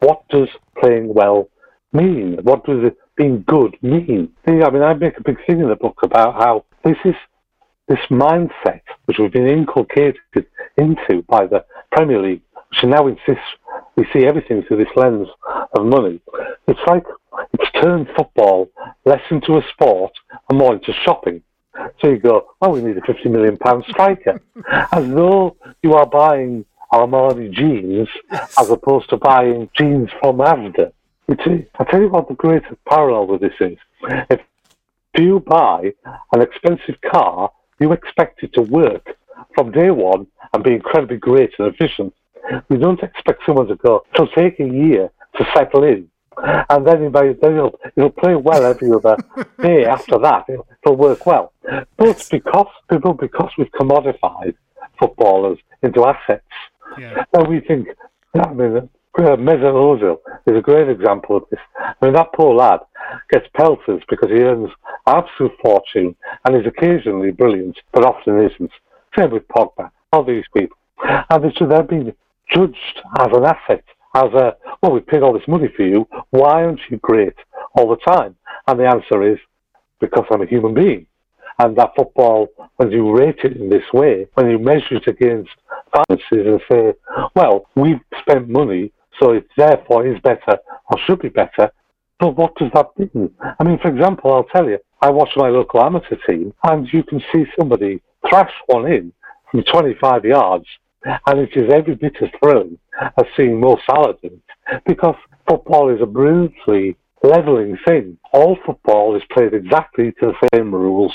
[0.00, 0.48] what does
[0.78, 1.48] playing well
[1.92, 2.38] mean?
[2.42, 4.32] What does it being good mean?
[4.46, 7.14] I mean, I make a big thing in the book about how this is
[7.88, 10.16] this mindset which we've been inculcated
[10.76, 13.46] into by the Premier League, which now insists
[13.96, 15.28] we see everything through this lens
[15.76, 16.20] of money.
[16.68, 17.04] It's like
[17.52, 18.70] it's turned football
[19.04, 20.12] less into a sport
[20.48, 21.42] and more into shopping.
[22.00, 26.06] So you go, oh, we need a fifty million pound striker, as though you are
[26.06, 28.08] buying Armani jeans
[28.58, 30.92] as opposed to buying jeans from Asda.
[31.28, 33.76] It's, I tell you what the great parallel with this is.
[34.30, 34.40] If
[35.18, 35.94] you buy
[36.32, 37.50] an expensive car?
[37.78, 39.16] You expect it to work
[39.54, 42.14] from day one and be incredibly great and efficient.
[42.68, 44.04] We don't expect someone to go.
[44.14, 46.08] It'll take a year to settle in,
[46.70, 49.16] and then, then it'll, it'll play well every other
[49.62, 50.44] day after that.
[50.48, 51.52] It'll, it'll work well.
[51.96, 54.54] But because people, because we've commodified
[54.98, 56.44] footballers into assets,
[56.98, 57.24] Yeah.
[57.32, 57.88] and we think,
[58.34, 58.76] I mean,
[59.18, 61.60] uh, Mesut Ozil is a great example of this.
[61.78, 62.80] I mean, that poor lad
[63.30, 64.70] gets pelters because he earns
[65.06, 68.70] absolute fortune and is occasionally brilliant, but often isn't.
[69.18, 70.76] Same with Pogba, all these people.
[71.30, 72.14] And they should then be
[72.52, 76.64] judged as an asset, as a, well, we paid all this money for you, why
[76.64, 77.34] aren't you great
[77.74, 78.36] all the time?
[78.66, 79.38] And the answer is,
[80.00, 81.06] because I'm a human being.
[81.58, 85.50] And that football, when you rate it in this way, when you measure it against
[85.92, 86.94] finances and say,
[87.34, 90.58] well, we've spent money, so it therefore is better
[90.90, 91.70] or should be better.
[92.18, 93.30] But what does that mean?
[93.58, 97.02] I mean, for example, I'll tell you, I watch my local amateur team, and you
[97.02, 99.12] can see somebody thrash one in
[99.50, 100.66] from 25 yards,
[101.26, 103.78] and it is every bit as thrilling as seeing Mo
[104.22, 104.40] it,
[104.86, 105.14] because
[105.48, 108.18] football is a brilliantly levelling thing.
[108.32, 111.12] All football is played exactly to the same rules,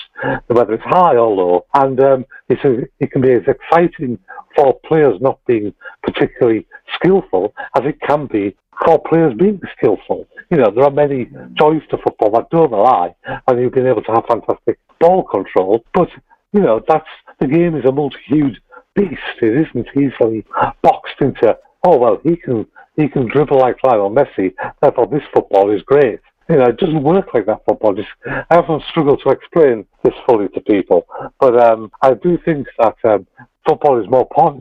[0.47, 2.55] whether it's high or low, and um, a,
[2.99, 4.17] it can be as exciting
[4.55, 5.73] for players not being
[6.03, 10.27] particularly skillful as it can be for players being skillful.
[10.49, 13.15] You know, there are many joys to football that don't lie,
[13.47, 16.09] and you've been able to have fantastic ball control, but
[16.53, 17.07] you know, that's
[17.39, 18.59] the game is a multi-hued
[18.95, 19.41] beast.
[19.41, 20.45] It isn't easily
[20.81, 21.57] boxed into.
[21.83, 24.53] Oh well, he can he can dribble like Lionel Messi.
[24.81, 26.19] Therefore, this football is great.
[26.49, 27.95] You know, it doesn't work like that football.
[28.25, 31.05] I often struggle to explain this fully to people,
[31.39, 33.25] but um, I do think that um,
[33.65, 34.59] football is more po-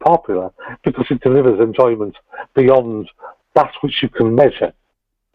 [0.00, 0.50] popular
[0.82, 2.16] because it delivers enjoyment
[2.54, 3.10] beyond
[3.54, 4.72] that which you can measure.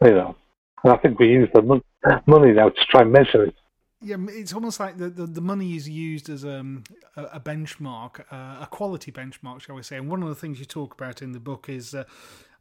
[0.02, 0.36] You know,
[0.82, 1.84] and I think we use the mon-
[2.26, 3.54] money now to try and measure it.
[4.02, 6.82] Yeah, it's almost like the, the, the money is used as um,
[7.16, 9.96] a, a benchmark, uh, a quality benchmark, shall we say.
[9.96, 12.04] And one of the things you talk about in the book is uh,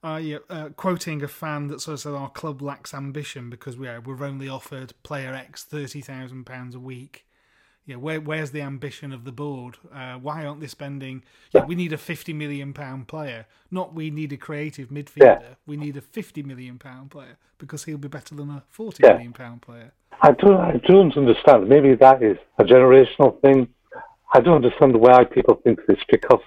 [0.04, 3.88] uh, uh, quoting a fan that sort of said our club lacks ambition because we
[3.88, 7.26] are, we're only offered player X £30,000 a week.
[7.92, 9.76] Yeah, where, where's the ambition of the board?
[9.94, 11.24] Uh, why aren't they spending?
[11.54, 15.42] Yeah, we need a fifty million pound player, not we need a creative midfielder.
[15.42, 15.56] Yeah.
[15.66, 19.14] We need a fifty million pound player because he'll be better than a forty Yeah.
[19.14, 19.92] million pound player.
[20.22, 21.68] I don't, I don't understand.
[21.68, 23.68] Maybe that is a generational thing.
[24.34, 26.40] I don't understand why people think this because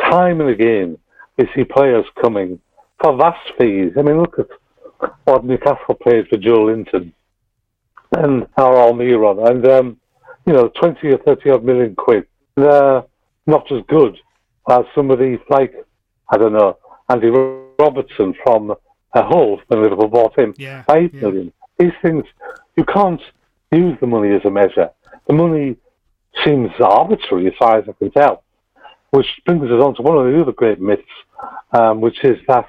[0.00, 0.98] time and again
[1.38, 2.60] we see players coming
[3.00, 3.92] for vast fees.
[3.98, 4.48] I mean, look at
[5.24, 7.12] what Newcastle paid for Joelinton
[8.12, 10.00] and our Almiron, and um,
[10.46, 12.26] you know, twenty or thirty odd million quid.
[12.56, 13.02] They're
[13.46, 14.16] not as good
[14.70, 15.74] as somebody like
[16.30, 16.78] I don't know
[17.08, 17.28] Andy
[17.78, 18.74] Robertson from uh,
[19.14, 21.20] Hull when Liverpool bought him Yeah, eight yeah.
[21.20, 21.52] million.
[21.78, 22.24] These things
[22.76, 23.20] you can't
[23.72, 24.90] use the money as a measure.
[25.26, 25.76] The money
[26.44, 28.42] seems arbitrary as far as I can tell,
[29.10, 31.02] which brings us on to one of the other great myths,
[31.72, 32.66] um, which is that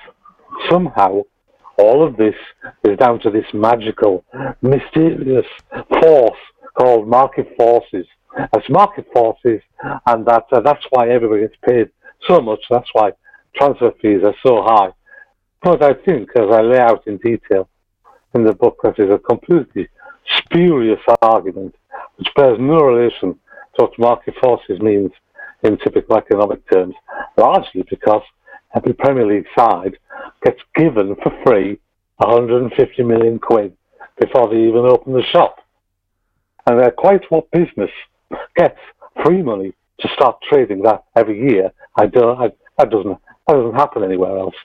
[0.70, 1.22] somehow
[1.78, 2.36] all of this
[2.84, 4.24] is down to this magical,
[4.62, 5.46] mysterious
[6.02, 6.40] force
[6.78, 8.06] called market forces.
[8.54, 9.62] It's market forces,
[10.08, 11.90] and that uh, that's why everybody gets paid
[12.28, 12.60] so much.
[12.70, 13.12] That's why
[13.56, 14.90] transfer fees are so high.
[15.64, 17.70] But I think, as I lay out in detail
[18.34, 19.88] in the book, that is a completely
[20.38, 21.76] spurious argument
[22.18, 23.40] which bears no relation
[23.76, 25.12] to what market forces means
[25.64, 26.96] in typical economic terms,
[27.38, 28.22] largely because
[28.76, 29.98] every Premier League side
[30.44, 31.80] gets given for free
[32.18, 33.76] 150 million quid
[34.20, 35.58] before they even open the shop.
[36.68, 37.92] And uh, quite what business
[38.56, 38.80] gets
[39.24, 43.76] free money to start trading that every year, I don't, I, that doesn't that doesn't
[43.76, 44.56] happen anywhere else,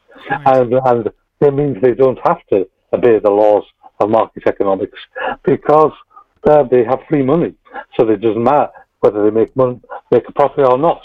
[0.47, 1.11] and and
[1.41, 3.65] it means they don't have to obey the laws
[4.01, 4.99] of market economics
[5.45, 5.93] because
[6.49, 7.55] uh, they have free money,
[7.97, 8.69] so it doesn't matter
[9.01, 11.03] whether they make money, make a profit or not.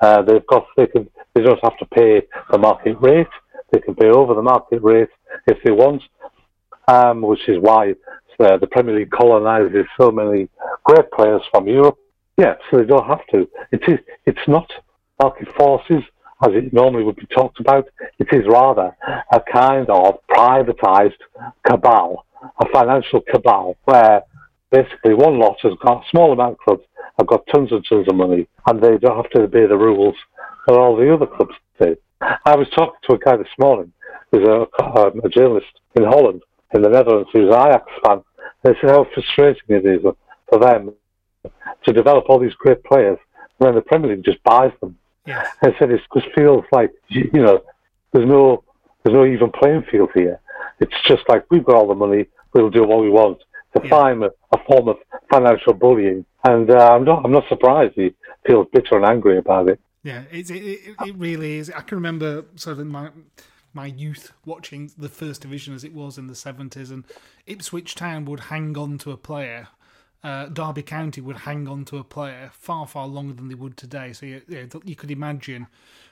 [0.00, 3.26] Uh, they've got they can they don't have to pay the market rate.
[3.72, 5.10] They can pay over the market rate
[5.46, 6.02] if they want,
[6.88, 7.94] um, which is why
[8.40, 10.48] uh, the Premier League colonises so many
[10.84, 11.98] great players from Europe.
[12.36, 13.48] Yeah, so they don't have to.
[13.70, 13.98] It is.
[14.26, 14.70] It's not
[15.22, 16.02] market forces
[16.42, 17.86] as it normally would be talked about.
[18.18, 18.96] It is rather
[19.32, 21.20] a kind of privatised
[21.68, 24.22] cabal, a financial cabal, where
[24.70, 26.84] basically one lot has got a small amount of clubs
[27.18, 30.14] have got tons and tons of money, and they don't have to obey the rules
[30.66, 31.96] that all the other clubs do.
[32.20, 33.92] I was talking to a guy this morning
[34.30, 36.42] who's a, um, a journalist in Holland,
[36.74, 38.22] in the Netherlands, who's an Ajax fan.
[38.62, 40.02] They said how frustrating it is
[40.48, 40.92] for them
[41.84, 43.18] to develop all these great players,
[43.58, 44.96] and then the Premier League just buys them.
[45.26, 45.46] Yes.
[45.62, 47.62] I said it just feels like you know
[48.12, 48.64] there's no
[49.02, 50.40] there's no even playing field here.
[50.80, 53.38] It's just like we've got all the money, we'll do what we want.
[53.74, 54.96] define a, a form of
[55.30, 56.24] financial bullying.
[56.44, 58.14] And uh, I'm not I'm not surprised he
[58.46, 59.80] feels bitter and angry about it.
[60.02, 61.70] Yeah, it, it, it really is.
[61.70, 63.10] I can remember sort of in my
[63.72, 67.04] my youth watching the first division as it was in the 70s, and
[67.46, 69.68] Ipswich Town would hang on to a player.
[70.22, 73.76] Uh, Derby County would hang on to a player far, far longer than they would
[73.76, 74.12] today.
[74.12, 75.66] So you, you, know, you could imagine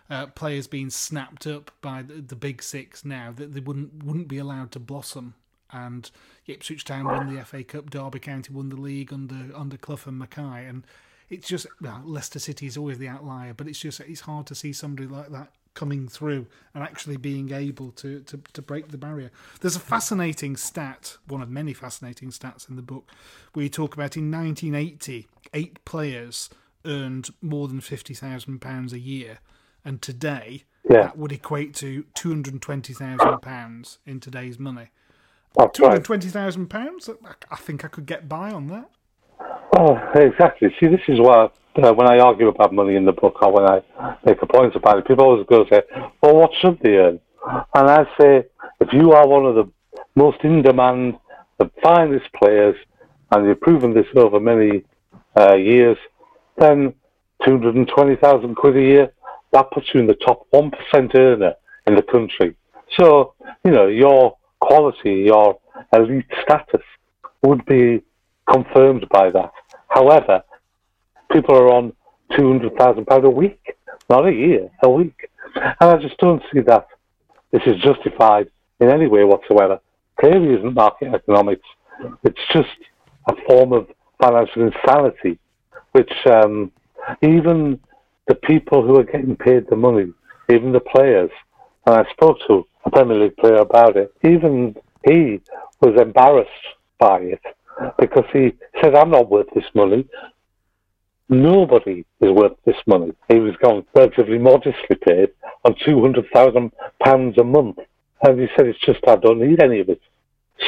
[0.09, 4.29] uh, players being snapped up by the, the, big six now that they wouldn't wouldn't
[4.29, 5.35] be allowed to blossom.
[5.71, 6.11] And
[6.47, 10.18] Ipswich Town won the FA Cup, Derby County won the league under under Clough and
[10.18, 10.87] Mackay, and
[11.29, 14.55] it's just well, Leicester City is always the outlier, but it's just it's hard to
[14.55, 18.98] see somebody like that coming through and actually being able to, to, to break the
[18.98, 19.30] barrier.
[19.60, 23.08] There's a fascinating stat, one of many fascinating stats in the book,
[23.52, 26.50] where you talk about in 1980, eight players
[26.84, 29.38] earned more than £50,000 a year.
[29.84, 31.02] And today, yeah.
[31.02, 34.88] that would equate to £220,000 in today's money.
[35.56, 37.16] £220,000?
[37.52, 38.90] I think I could get by on that.
[39.78, 40.74] Oh, exactly.
[40.80, 41.50] See, this is why
[41.82, 43.82] uh, when I argue about money in the book or when I
[44.24, 45.82] make a point about it, people always go say,
[46.22, 47.20] well, what should they earn?
[47.74, 48.44] And I say,
[48.80, 49.70] if you are one of the
[50.14, 51.18] most in demand,
[51.58, 52.76] the finest players,
[53.30, 54.84] and you've proven this over many
[55.38, 55.96] uh, years,
[56.56, 56.94] then
[57.44, 59.12] 220,000 quid a year,
[59.52, 60.72] that puts you in the top 1%
[61.14, 61.54] earner
[61.86, 62.56] in the country.
[62.98, 65.58] So, you know, your quality, your
[65.92, 66.82] elite status
[67.42, 68.02] would be
[68.50, 69.52] confirmed by that.
[69.88, 70.42] However,
[71.32, 71.92] people are on
[72.32, 73.76] £200,000 a week,
[74.10, 75.30] not a year, a week.
[75.54, 76.86] And I just don't see that
[77.52, 79.80] this is justified in any way whatsoever.
[80.20, 81.66] Clearly isn't market economics.
[82.24, 82.68] It's just
[83.28, 83.88] a form of
[84.22, 85.38] financial insanity,
[85.92, 86.70] which um,
[87.22, 87.80] even
[88.26, 90.12] the people who are getting paid the money,
[90.50, 91.30] even the players,
[91.86, 95.40] and I spoke to a Premier League player about it, even he
[95.80, 96.50] was embarrassed
[96.98, 97.40] by it
[97.98, 100.06] because he said, I'm not worth this money.
[101.28, 103.12] Nobody is worth this money.
[103.28, 105.30] He was going relatively modestly paid
[105.64, 107.78] on £200,000 a month.
[108.22, 110.00] And he said, it's just, I don't need any of it.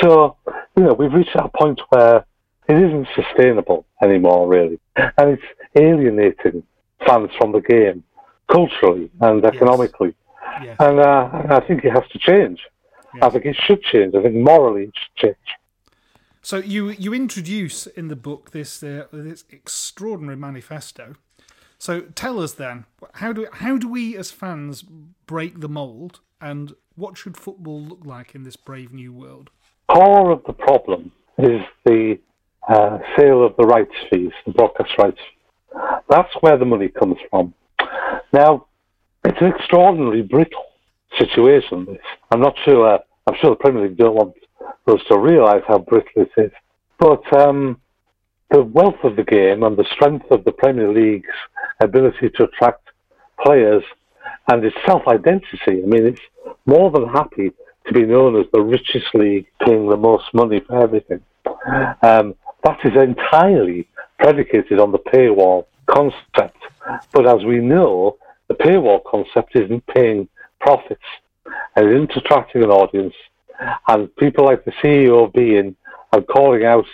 [0.00, 0.36] So,
[0.76, 2.24] you know, we've reached that point where
[2.68, 4.78] it isn't sustainable anymore, really.
[4.96, 5.42] And it's
[5.76, 6.62] alienating
[7.06, 8.04] fans from the game,
[8.50, 10.14] culturally and economically.
[10.62, 10.66] Yes.
[10.66, 10.76] Yes.
[10.80, 12.60] And uh, I think it has to change.
[13.14, 13.22] Yes.
[13.22, 14.14] I think it should change.
[14.14, 15.36] I think morally it should change.
[16.42, 21.14] So you you introduce in the book this uh, this extraordinary manifesto.
[21.78, 24.82] So tell us then how do how do we as fans
[25.26, 29.50] break the mold, and what should football look like in this brave new world?
[29.88, 32.18] Core of the problem is the
[32.68, 35.20] uh, sale of the rights fees, the broadcast rights.
[36.08, 37.54] That's where the money comes from.
[38.32, 38.66] Now,
[39.24, 40.64] it's an extraordinarily brittle
[41.18, 41.98] situation.
[42.30, 42.94] I'm not sure.
[42.94, 44.34] Uh, I'm sure the Premier League don't want
[44.86, 46.52] us to realise how brittle it is.
[46.98, 47.80] But um,
[48.50, 51.28] the wealth of the game and the strength of the Premier League's
[51.80, 52.88] ability to attract
[53.42, 53.82] players
[54.50, 55.82] and its self-identity.
[55.82, 56.20] I mean, it's
[56.66, 57.52] more than happy
[57.86, 61.20] to be known as the richest league, paying the most money for everything.
[62.02, 66.58] Um, that is entirely predicated on the paywall concept.
[67.12, 68.18] But as we know,
[68.48, 70.28] the paywall concept isn't paying
[70.60, 71.04] profits
[71.76, 73.14] and it isn't attracting an audience
[73.88, 75.74] and people like the CEO of beIN
[76.12, 76.86] are calling out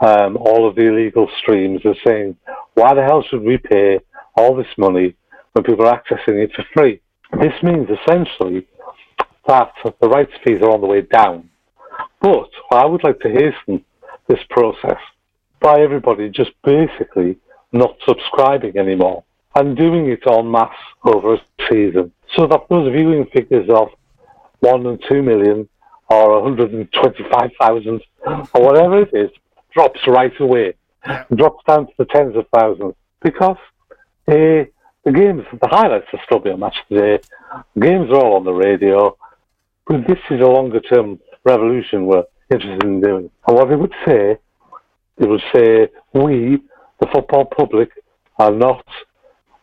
[0.00, 2.36] um, all of the illegal streams and saying,
[2.74, 4.00] why the hell should we pay
[4.36, 5.14] all this money
[5.52, 7.00] when people are accessing it for free?
[7.40, 8.66] This means essentially
[9.46, 11.48] that the rights fees are on the way down.
[12.20, 13.84] But I would like to hasten
[14.28, 14.98] this process
[15.60, 17.36] by everybody just basically
[17.72, 20.70] not subscribing anymore and doing it en masse
[21.04, 23.88] over a season so that those viewing figures of
[24.60, 25.68] one and two million
[26.10, 29.30] or 125,000 or whatever it is
[29.72, 30.74] drops right away,
[31.34, 33.56] drops down to the tens of thousands because
[34.28, 34.64] uh,
[35.04, 37.22] the games, the highlights are still being matched today.
[37.74, 39.16] The games are all on the radio,
[39.86, 43.30] but this is a longer term revolution we're interested in doing.
[43.46, 44.36] And what they would say,
[45.18, 46.62] they would say, we,
[47.00, 47.90] the football public,
[48.38, 48.84] are not,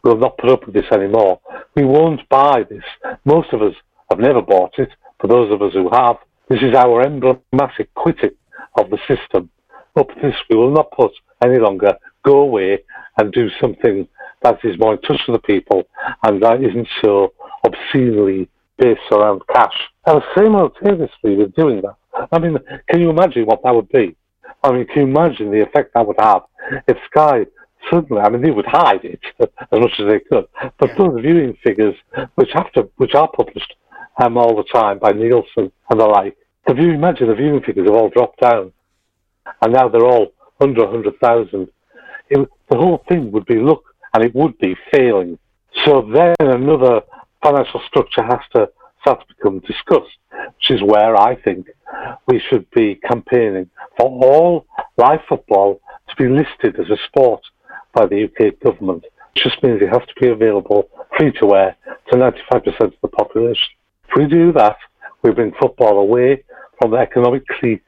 [0.04, 1.40] will not put up with this anymore.
[1.76, 2.84] We won't buy this.
[3.26, 3.74] Most of us
[4.10, 6.18] have never bought it, but those of us who have,
[6.50, 8.32] this is our emblematic quitting
[8.80, 9.50] of the system.
[9.98, 11.12] Up this, we will not put
[11.44, 11.94] any longer
[12.24, 12.80] go away
[13.18, 14.08] and do something
[14.44, 15.84] that is more in touch with the people
[16.24, 17.34] and that isn't so
[17.66, 19.74] obscenely based around cash.
[20.06, 22.58] And simultaneously with doing that, I mean,
[22.90, 24.16] can you imagine what that would be?
[24.64, 26.44] I mean, can you imagine the effect that would have
[26.88, 27.46] if Sky
[27.92, 30.46] suddenly, I mean, they would hide it as much as they could,
[30.80, 31.96] but those viewing figures,
[32.36, 33.76] which have to, which are published
[34.18, 36.38] um, all the time by Nielsen and the like.
[36.68, 38.74] Have you imagine the viewing figures have all dropped down?
[39.62, 41.68] and now they're all under 100,000.
[42.30, 45.38] The whole thing would be look, and it would be failing.
[45.86, 47.02] So then another
[47.44, 48.70] financial structure has to
[49.02, 51.68] start to become discussed, which is where I think
[52.28, 54.66] we should be campaigning for all
[54.98, 57.42] live football to be listed as a sport
[57.94, 59.06] by the UK government.
[59.36, 61.76] It just means it has to be available free to air
[62.12, 63.68] to 95% of the population.
[64.10, 64.78] If we do that,
[65.22, 66.44] we bring football away
[66.80, 67.84] from the economic cliques,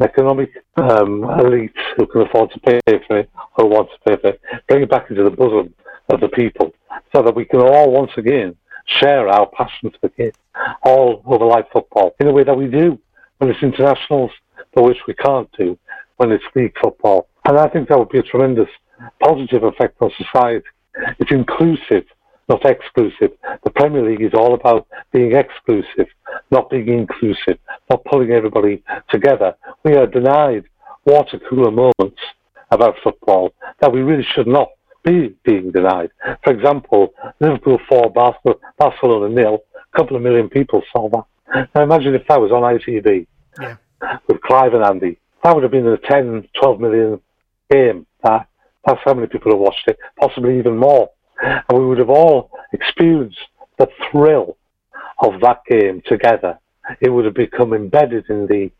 [0.00, 4.28] economic um, elites who can afford to pay for it or want to pay for
[4.28, 5.74] it, bring it back into the bosom
[6.10, 6.72] of the people
[7.14, 8.54] so that we can all once again
[8.86, 10.32] share our passion for the game
[10.82, 12.98] all over live football in a way that we do
[13.38, 14.30] when it's internationals,
[14.74, 15.78] but which we can't do
[16.16, 17.28] when it's league football.
[17.44, 18.68] And I think that would be a tremendous
[19.22, 20.64] positive effect on society.
[21.18, 22.04] It's inclusive,
[22.48, 23.32] not exclusive.
[23.64, 26.06] The Premier League is all about being exclusive,
[26.50, 27.58] not being inclusive,
[27.90, 29.54] not pulling everybody together.
[29.84, 30.64] We are denied
[31.04, 32.20] water cooler moments
[32.70, 34.68] about football that we really should not
[35.04, 36.10] be being denied.
[36.44, 38.12] For example, Liverpool 4,
[38.78, 41.68] Barcelona nil, a couple of million people saw that.
[41.74, 43.26] Now imagine if that was on ITV
[43.60, 43.76] yeah.
[44.26, 45.18] with Clive and Andy.
[45.42, 47.20] That would have been a 10, 12 million
[47.70, 48.06] game.
[48.22, 48.48] That,
[48.84, 51.10] that's how many people have watched it, possibly even more.
[51.42, 53.38] And we would have all experienced
[53.78, 54.56] the thrill
[55.22, 56.58] of that game together.
[57.00, 58.70] It would have become embedded in the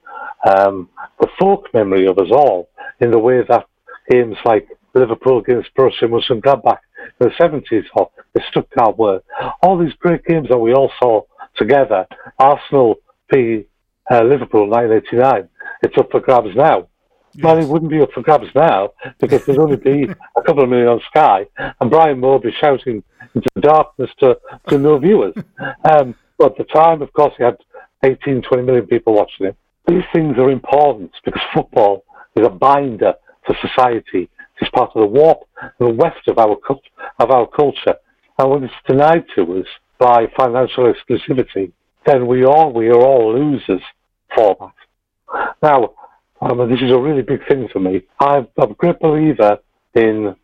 [0.48, 0.88] um,
[1.20, 2.68] the folk memory of us all
[3.00, 3.66] in the way that
[4.08, 6.78] games like Liverpool against Borussia Mönchengladbach
[7.20, 9.20] in the 70s or the Stuttgart were.
[9.62, 11.22] All these great games that we all saw
[11.56, 12.06] together.
[12.38, 12.96] Arsenal
[13.32, 13.66] v
[14.10, 15.48] uh, Liverpool 1989.
[15.82, 16.88] It's up for grabs now.
[17.42, 20.04] Well, it wouldn't be up for grabs now because there'd only be
[20.36, 21.46] a couple of million on Sky
[21.80, 23.02] and Brian Moore be shouting
[23.34, 25.34] into the darkness to, to no viewers.
[25.90, 27.56] Um, but at the time, of course, he had
[28.04, 29.56] 18, 20 million people watching it.
[29.86, 32.04] These things are important because football
[32.36, 33.14] is a binder
[33.46, 34.28] for society.
[34.60, 36.56] It's part of the warp, and the weft of our
[37.18, 37.94] of our culture.
[38.38, 39.66] And when it's denied to us
[39.98, 41.72] by financial exclusivity,
[42.06, 43.82] then we are we are all losers
[44.34, 45.54] for that.
[45.62, 45.94] Now,
[46.40, 48.02] um, this is a really big thing for me.
[48.20, 49.58] I'm, I'm a great believer
[49.94, 50.34] in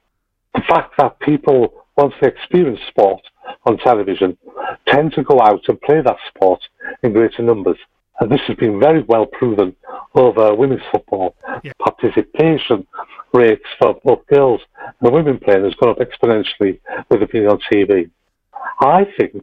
[0.55, 3.21] the fact that people, once they experience sport
[3.67, 4.37] on television,
[4.89, 6.61] tend to go out and play that sport
[7.03, 7.79] in greater numbers.
[8.21, 9.75] And this has been very well proven
[10.15, 11.35] over women's football.
[11.63, 11.73] Yeah.
[11.81, 12.87] Participation
[13.33, 14.61] rates for both girls
[15.01, 16.81] and women playing has gone up exponentially
[17.11, 18.11] with it being on TV.
[18.81, 19.43] I think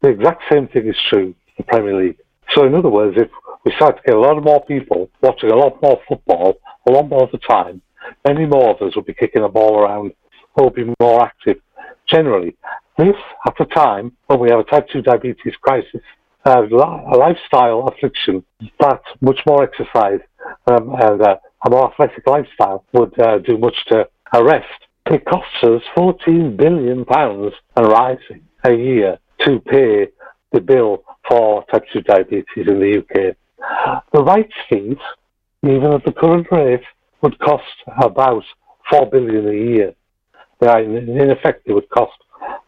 [0.00, 2.18] the exact same thing is true for the Premier League.
[2.54, 3.30] So, in other words, if
[3.64, 6.54] we start to get a lot more people watching a lot more football,
[6.86, 7.82] a lot more of the time,
[8.26, 10.12] many more of us will be kicking a ball around,
[10.56, 11.56] will be more active.
[12.08, 12.56] Generally,
[12.96, 16.00] this at a time when we have a type 2 diabetes crisis,
[16.46, 18.42] uh, a lifestyle affliction
[18.80, 20.20] that much more exercise
[20.66, 21.36] um, and uh,
[21.66, 24.66] a more athletic lifestyle would uh, do much to arrest.
[25.06, 30.08] It costs us 14 billion pounds and rising a year to pay
[30.52, 33.36] the bill for type 2 diabetes in the UK.
[34.12, 34.96] The rights fees,
[35.62, 36.82] even at the current rate,
[37.22, 37.64] would cost
[38.00, 38.44] about
[38.90, 39.94] 4 billion a year.
[40.60, 42.12] In effect, it would cost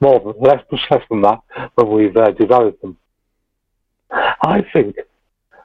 [0.01, 1.41] more than less, much less than that
[1.75, 2.97] when we've uh, devalued them.
[4.11, 4.97] I think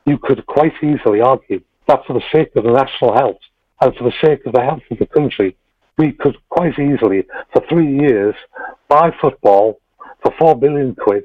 [0.05, 3.39] you could quite easily argue that for the sake of the national health
[3.81, 5.55] and for the sake of the health of the country,
[5.97, 8.35] we could quite easily, for three years,
[8.89, 9.79] buy football
[10.21, 11.23] for four billion quid,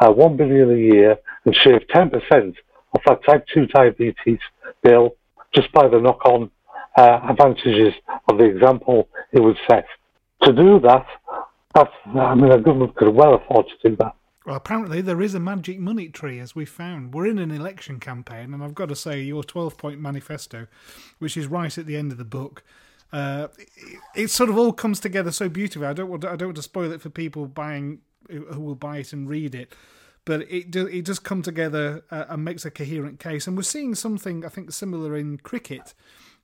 [0.00, 2.54] uh, one billion a year, and shave 10%
[2.94, 4.38] of that type 2 diabetes
[4.82, 5.16] bill
[5.54, 6.50] just by the knock on
[6.96, 7.94] uh, advantages
[8.28, 9.86] of the example it would set.
[10.42, 11.06] To do that,
[11.74, 14.14] that's, I mean, a government could well afford to do that.
[14.46, 17.12] Well, apparently there is a magic money tree, as we found.
[17.12, 20.68] We're in an election campaign, and I've got to say, your 12 point manifesto,
[21.18, 22.62] which is right at the end of the book,
[23.12, 23.68] uh, it,
[24.14, 25.86] it, sort of all comes together so beautifully.
[25.86, 27.98] I don't want to, I don't want to spoil it for people buying
[28.28, 29.74] who will buy it and read it,
[30.26, 33.46] but it do, it does come together uh, and makes a coherent case.
[33.46, 35.94] And we're seeing something I think similar in cricket,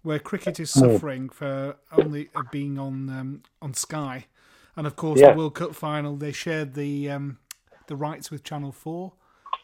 [0.03, 0.81] where cricket is oh.
[0.81, 4.27] suffering for only uh, being on um, on Sky,
[4.77, 5.33] and of course yeah.
[5.33, 7.39] the World Cup final they shared the um,
[7.89, 9.15] the rights with Channel Four.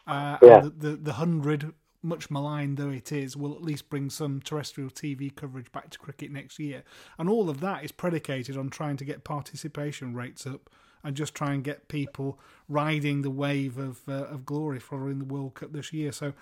[0.05, 0.59] Uh, yeah.
[0.61, 4.89] the, the, the hundred, much maligned though it is, will at least bring some terrestrial
[4.89, 6.83] TV coverage back to cricket next year.
[7.17, 10.69] And all of that is predicated on trying to get participation rates up
[11.03, 15.25] and just try and get people riding the wave of uh, of glory following the
[15.25, 16.11] World Cup this year.
[16.11, 16.33] So.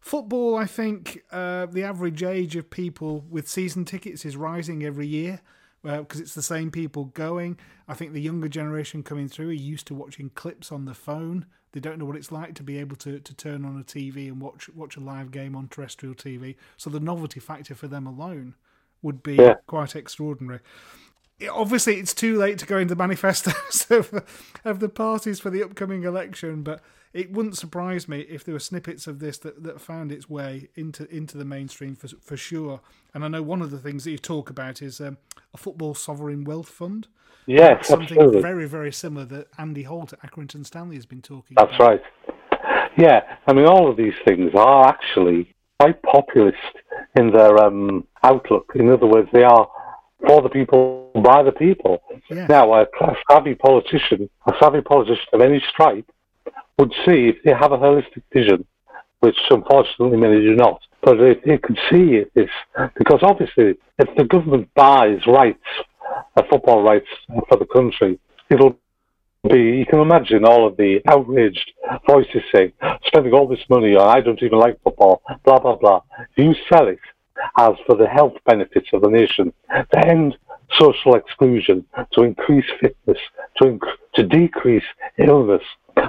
[0.00, 5.06] Football, I think uh, the average age of people with season tickets is rising every
[5.06, 5.40] year
[5.82, 7.58] because it's the same people going.
[7.88, 11.46] I think the younger generation coming through are used to watching clips on the phone.
[11.72, 14.28] They don't know what it's like to be able to, to turn on a TV
[14.28, 16.56] and watch watch a live game on terrestrial TV.
[16.76, 18.56] So the novelty factor for them alone
[19.00, 19.54] would be Yeah.
[19.66, 20.60] quite extraordinary.
[21.50, 24.24] Obviously, it's too late to go into manifestos of the,
[24.64, 26.80] of the parties for the upcoming election, but
[27.12, 30.68] it wouldn't surprise me if there were snippets of this that, that found its way
[30.74, 32.80] into into the mainstream for for sure.
[33.12, 35.18] And I know one of the things that you talk about is um,
[35.52, 37.08] a football sovereign wealth fund.
[37.46, 38.40] Yes, something absolutely.
[38.40, 41.56] very very similar that Andy Holt at Accrington Stanley has been talking.
[41.56, 41.70] About.
[41.70, 41.90] That's about.
[41.90, 42.02] right.
[42.96, 46.56] Yeah, I mean, all of these things are actually quite populist
[47.16, 48.72] in their um, outlook.
[48.74, 49.68] In other words, they are
[50.26, 52.02] for the people, by the people.
[52.30, 52.46] Yeah.
[52.48, 56.10] Now, a a savvy politician, a savvy politician of any stripe,
[56.78, 58.66] would see if they have a holistic vision,
[59.20, 60.80] which unfortunately many do not.
[61.02, 62.50] But if they could see it, this
[62.96, 65.58] because obviously, if the government buys rights,
[66.36, 67.08] uh, football rights
[67.48, 68.18] for the country,
[68.50, 68.76] it'll
[69.48, 71.72] be, you can imagine all of the outraged
[72.08, 72.72] voices saying,
[73.06, 76.00] spending all this money on, I don't even like football, blah, blah, blah.
[76.36, 77.00] You sell it
[77.58, 80.36] as for the health benefits of the nation, to end
[80.78, 83.18] social exclusion, to increase fitness,
[83.56, 84.84] to, inc- to decrease
[85.18, 85.62] illness.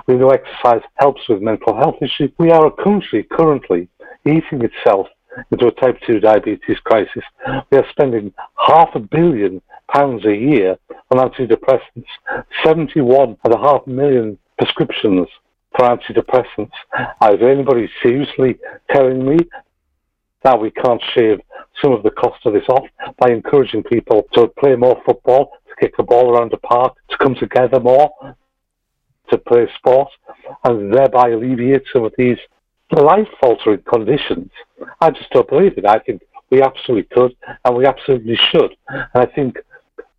[0.07, 2.31] We know exercise helps with mental health issues.
[2.37, 3.87] We are a country currently
[4.25, 5.07] eating itself
[5.51, 7.23] into a type 2 diabetes crisis.
[7.71, 8.33] We are spending
[8.67, 9.61] half a billion
[9.93, 10.77] pounds a year
[11.11, 12.05] on antidepressants,
[12.63, 15.27] 71 and a half million prescriptions
[15.77, 16.71] for antidepressants.
[17.33, 18.57] Is anybody seriously
[18.91, 19.37] telling me
[20.45, 21.41] that we can't shave
[21.81, 22.87] some of the cost of this off
[23.19, 27.17] by encouraging people to play more football, to kick the ball around the park, to
[27.17, 28.11] come together more,
[29.31, 30.07] to play sport,
[30.63, 32.37] and thereby alleviate some of these
[32.91, 34.51] life-altering conditions.
[35.01, 35.85] I just don't believe it.
[35.85, 36.21] I think
[36.51, 37.35] we absolutely could,
[37.65, 38.77] and we absolutely should.
[38.87, 39.57] And I think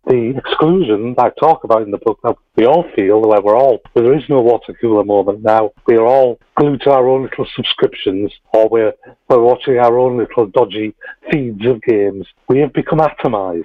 [0.07, 3.57] the exclusion that I talk about in the book, that we all feel where we're
[3.57, 5.71] all, there is no water cooler moment now.
[5.85, 8.93] We are all glued to our own little subscriptions, or we're,
[9.29, 10.95] we're watching our own little dodgy
[11.31, 12.25] feeds of games.
[12.47, 13.63] We have become atomized,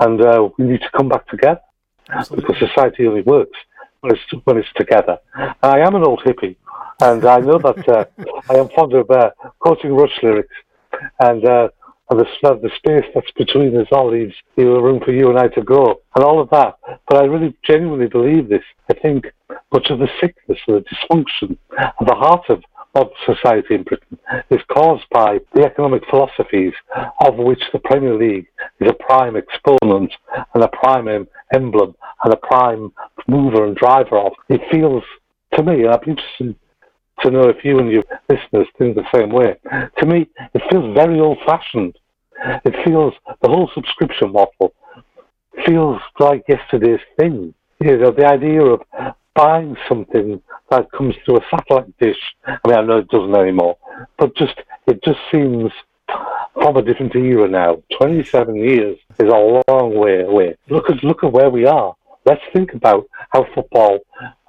[0.00, 1.60] and uh, we need to come back together
[2.30, 3.58] because society only works
[4.00, 5.18] when it's when it's together.
[5.62, 6.56] I am an old hippie,
[7.00, 8.04] and I know that uh,
[8.50, 10.54] I am fond of uh, quoting Rush lyrics,
[11.20, 11.68] and uh,
[12.12, 15.38] and the, the space that's between us all leaves leave a room for you and
[15.38, 16.78] I to grow, and all of that.
[17.08, 18.62] But I really genuinely believe this.
[18.90, 19.26] I think
[19.72, 22.62] much of the sickness and the dysfunction at the heart of
[22.94, 24.18] of society in Britain
[24.50, 26.74] is caused by the economic philosophies
[27.24, 28.46] of which the Premier League
[28.80, 30.12] is a prime exponent
[30.52, 32.92] and a prime em- emblem and a prime
[33.26, 34.32] mover and driver of.
[34.50, 35.02] It feels
[35.54, 36.54] to me, and I'd be interested
[37.20, 39.56] to know if you and your listeners think the same way.
[39.98, 41.96] To me, it feels very old fashioned.
[42.64, 44.74] It feels the whole subscription model
[45.66, 47.54] feels like yesterday's thing.
[47.80, 48.80] You know, the idea of
[49.34, 50.40] buying something
[50.70, 52.18] that comes through a satellite dish.
[52.46, 53.76] I mean, I know it doesn't anymore,
[54.18, 54.54] but just
[54.86, 55.70] it just seems
[56.54, 57.82] from a different era now.
[57.98, 60.56] Twenty-seven years is a long way away.
[60.68, 61.94] Look at look at where we are.
[62.24, 63.98] Let's think about how football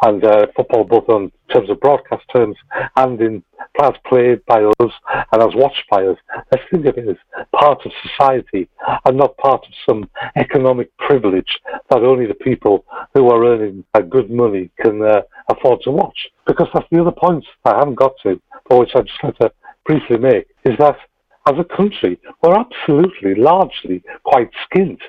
[0.03, 2.55] and uh, football, both in terms of broadcast terms
[2.97, 3.43] and in
[3.81, 4.91] as played by us
[5.31, 6.17] and as watched by us.
[6.51, 7.15] Let's think of it as
[7.55, 8.69] part of society
[9.05, 11.59] and not part of some economic privilege
[11.89, 16.29] that only the people who are earning good money can uh, afford to watch.
[16.45, 19.51] Because that's the other point I haven't got to, but which I'd just like to
[19.85, 20.97] briefly make, is that
[21.45, 24.99] as a country, we're absolutely, largely quite skint.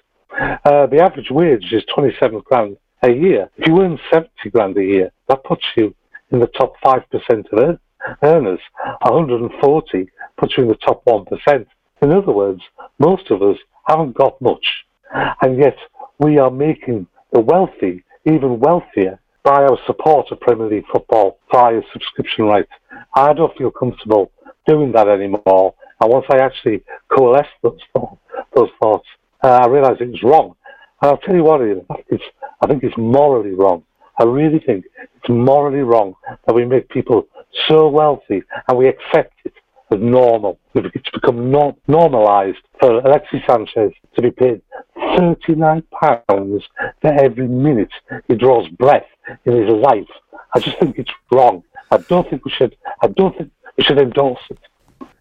[0.41, 3.51] Uh, the average wage is 27 grand a year.
[3.57, 5.95] If you earn 70 grand a year, that puts you
[6.31, 7.05] in the top 5%
[7.53, 7.79] of
[8.23, 8.61] earners.
[9.03, 11.67] 140 puts you in the top 1%.
[12.03, 12.61] In other words,
[12.99, 13.57] most of us
[13.87, 14.67] haven't got much.
[15.43, 15.77] And yet
[16.19, 21.81] we are making the wealthy even wealthier by our support of Premier League football via
[21.93, 22.73] subscription rights.
[23.15, 24.33] I don't feel comfortable
[24.67, 25.75] doing that anymore.
[26.01, 26.83] And once I actually
[27.15, 28.19] coalesce those, thoughts-
[28.55, 29.07] those thoughts,
[29.45, 30.55] Uh, I realise it was wrong.
[31.03, 32.25] And I'll tell you what, I think it's,
[32.63, 33.85] I think it's morally wrong.
[34.19, 36.15] I really think it's morally wrong
[36.47, 37.27] that we make people
[37.69, 39.53] so wealthy and we accept it
[39.91, 40.59] as normal.
[40.75, 44.63] It's become nor- normalised for Alexis Sanchez to be paid
[44.97, 45.83] £39
[47.03, 47.93] for every minute
[48.27, 49.05] he draws breath
[49.45, 50.09] in his life.
[50.55, 51.63] I just think it's wrong.
[51.91, 52.77] I don't think we should.
[53.03, 54.59] I don't think we should endorse it.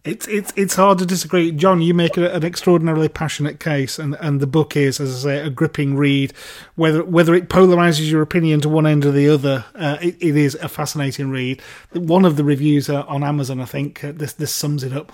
[0.05, 1.81] It's it's it's hard to disagree, John.
[1.81, 5.49] You make an extraordinarily passionate case, and, and the book is, as I say, a
[5.49, 6.33] gripping read.
[6.75, 10.35] Whether whether it polarizes your opinion to one end or the other, uh, it, it
[10.35, 11.61] is a fascinating read.
[11.93, 15.13] One of the reviews on Amazon, I think, uh, this this sums it up.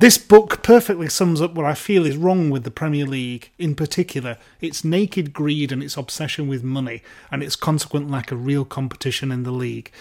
[0.00, 3.74] This book perfectly sums up what I feel is wrong with the Premier League, in
[3.74, 8.64] particular, its naked greed and its obsession with money, and its consequent lack of real
[8.64, 9.92] competition in the league.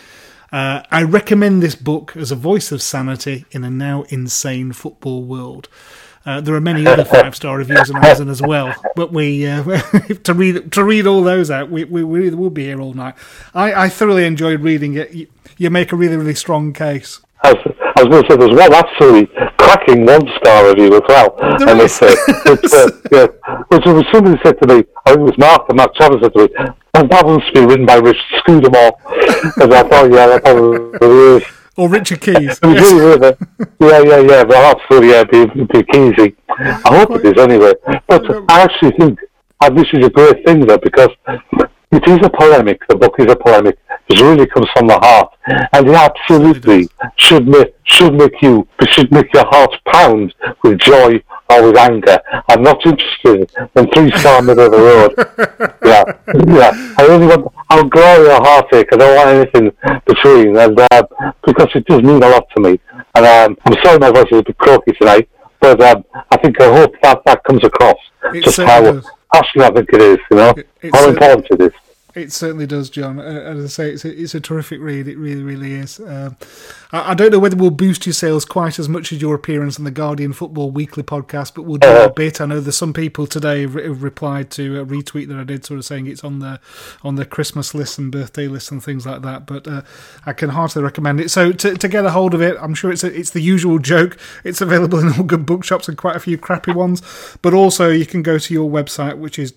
[0.52, 5.24] Uh, I recommend this book as a voice of sanity in a now insane football
[5.24, 5.70] world.
[6.26, 9.64] Uh, there are many other five star reviews on Amazon as well, but we uh,
[10.24, 13.16] to read to read all those out, we we we will be here all night.
[13.54, 15.12] I, I thoroughly enjoyed reading it.
[15.12, 15.28] You,
[15.58, 17.22] you make a really really strong case.
[17.42, 19.34] I was, going to say there's one absolutely
[19.70, 22.00] cracking one star review as well, There and is.
[22.02, 23.28] it's, uh, it's uh, yeah,
[23.70, 26.34] which was somebody said to me, I think it was Mark and Mark Chavez said
[26.34, 26.50] to me,
[26.96, 28.94] "Oh, that must be written by Rich Scudamore,"
[29.62, 31.44] and I thought, yeah, that probably is.
[31.78, 32.60] Or Richard Keys.
[32.64, 33.36] Yes.
[33.80, 34.44] Yeah, yeah, yeah.
[34.44, 36.36] But absolutely, yeah, be, be easy.
[36.50, 37.74] I hope it is anyway.
[38.08, 39.20] But I actually think
[39.62, 41.10] and this is a great thing though because
[41.92, 42.82] it is a polemic.
[42.88, 43.78] The book is a polemic.
[44.10, 45.34] It really comes from the heart,
[45.74, 46.88] and it absolutely
[47.18, 50.34] should make should make you should make your heart pound
[50.64, 52.20] with joy or with anger.
[52.48, 55.76] I'm not interested in three star middle of the road.
[55.90, 56.04] Yeah,
[56.48, 56.94] yeah.
[56.98, 58.90] I only want I'll glory or heartache.
[58.94, 59.72] I don't want anything
[60.06, 61.04] between, and uh,
[61.46, 62.80] because it does mean a lot to me.
[63.16, 65.30] And um, I'm sorry my voice is a bit croaky tonight,
[65.60, 67.98] but um, I think I hope that that comes across
[68.34, 69.10] It just how does.
[69.32, 70.18] Passionate I think it is.
[70.32, 71.89] You know it's how important it is.
[72.16, 73.20] It certainly does, John.
[73.20, 75.08] Uh, As I say, it's a, it's a terrific read.
[75.08, 76.00] It really, really is.
[76.00, 76.38] Um,
[76.92, 79.78] I, I don't know whether we'll boost your sales quite as much as your appearance
[79.78, 82.08] on the Guardian Football Weekly podcast, but we'll do Uh-huh.
[82.10, 82.42] a bit.
[82.42, 85.66] I know there's some people today who have replied to a retweet that I did,
[85.66, 86.60] sort of saying it's on the
[87.04, 89.46] on the Christmas list and birthday list and things like that.
[89.46, 89.84] But uh,
[90.26, 91.30] I can heartily recommend it.
[91.30, 93.78] So to, to get a hold of it, I'm sure it's a, it's the usual
[93.78, 94.18] joke.
[94.44, 97.04] It's available in all good bookshops and quite a few crappy ones.
[97.44, 99.52] But also you can go to your website, which is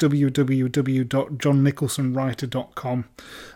[2.43, 3.05] www.johnnicholsonwriter.com.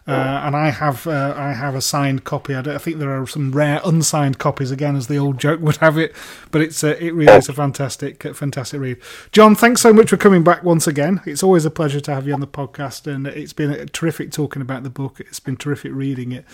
[0.07, 0.13] Uh,
[0.45, 2.55] and I have uh, I have a signed copy.
[2.55, 5.77] I, I think there are some rare unsigned copies again, as the old joke would
[5.79, 6.15] have it.
[6.51, 8.99] But it's uh, it really is a fantastic uh, fantastic read.
[9.33, 11.21] John, thanks so much for coming back once again.
[11.27, 14.31] It's always a pleasure to have you on the podcast, and it's been uh, terrific
[14.31, 15.19] talking about the book.
[15.21, 16.45] It's been terrific reading it,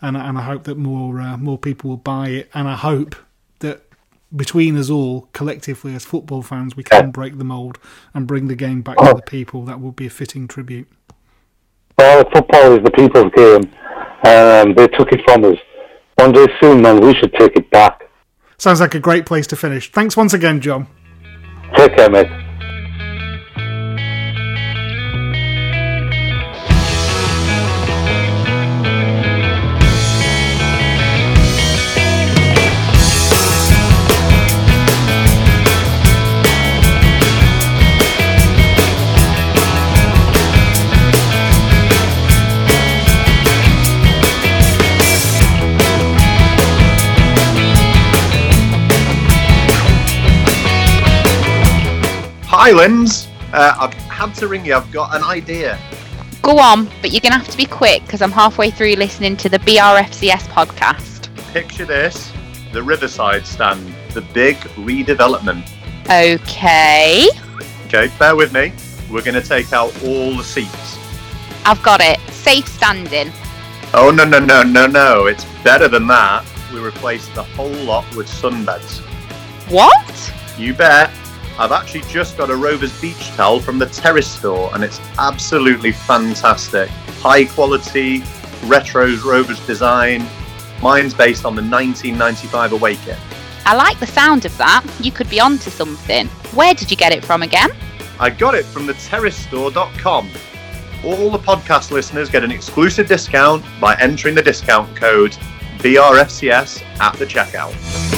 [0.00, 3.16] and and I hope that more uh, more people will buy it, and I hope
[3.58, 3.82] that
[4.34, 7.78] between us all, collectively as football fans, we can break the mould
[8.14, 9.64] and bring the game back to the people.
[9.64, 10.88] That would be a fitting tribute.
[12.00, 13.70] Well, football is the people's game.
[14.24, 15.58] Um, they took it from us.
[16.14, 18.04] One day soon, man, we should take it back.
[18.56, 19.92] Sounds like a great place to finish.
[19.92, 20.86] Thanks once again, John.
[21.76, 22.49] Take care, mate.
[52.62, 54.74] Highlands, uh, I've had to ring you.
[54.74, 55.78] I've got an idea.
[56.42, 59.34] Go on, but you're going to have to be quick because I'm halfway through listening
[59.38, 61.34] to the BRFCS podcast.
[61.54, 62.30] Picture this
[62.74, 65.70] the Riverside stand, the big redevelopment.
[66.04, 67.28] Okay,
[67.86, 68.74] Okay, bear with me.
[69.10, 70.98] We're going to take out all the seats.
[71.64, 72.20] I've got it.
[72.30, 73.32] Safe standing.
[73.94, 75.28] Oh, no, no, no, no, no.
[75.28, 76.44] It's better than that.
[76.74, 78.98] We replaced the whole lot with sunbeds.
[79.70, 80.34] What?
[80.58, 81.10] You bet.
[81.60, 85.92] I've actually just got a Rovers beach towel from the Terrace store, and it's absolutely
[85.92, 86.88] fantastic.
[87.20, 88.24] High quality,
[88.64, 90.26] retro Rovers design.
[90.80, 93.18] Mine's based on the 1995 away kit.
[93.66, 94.86] I like the sound of that.
[95.00, 96.28] You could be onto something.
[96.54, 97.68] Where did you get it from again?
[98.18, 100.30] I got it from the terracestore.com.
[101.04, 105.32] All the podcast listeners get an exclusive discount by entering the discount code
[105.80, 108.09] BRFCS at the checkout.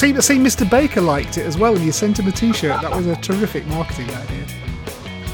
[0.00, 0.68] See, see Mr.
[0.68, 2.80] Baker liked it as well, and you sent him a t shirt.
[2.80, 4.44] That was a terrific marketing idea.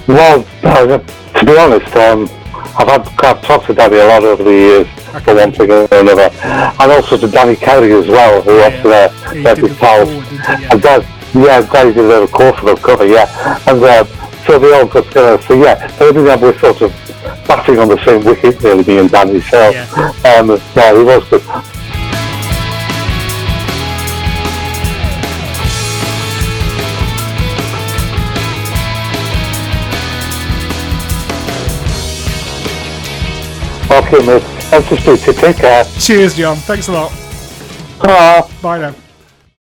[0.09, 2.29] Well, uh, to be honest, um,
[2.79, 4.89] I've had I've talked to Danny a lot over the years,
[5.25, 8.83] for one thing or another, and also to Danny Kelly as well, who Yeah.
[8.85, 10.09] uh, He their did the big towels.
[10.09, 10.63] forward, didn't he?
[10.63, 10.69] Yeah.
[10.73, 14.05] And Dan, yeah, Danny did a little course for the cover, yeah, and uh,
[14.47, 15.43] so they all got together.
[15.47, 16.93] So yeah, everything we're sort of
[17.49, 19.41] batting on the same wicket, really, me and Danny.
[19.41, 19.87] So Yeah.
[20.39, 21.43] um, yeah, he was good.
[34.11, 35.35] Thanks for speaking.
[35.35, 35.85] Take care.
[35.99, 36.57] Cheers, John.
[36.57, 37.11] Thanks a lot.
[38.03, 38.49] Ta.
[38.63, 39.06] Bye now.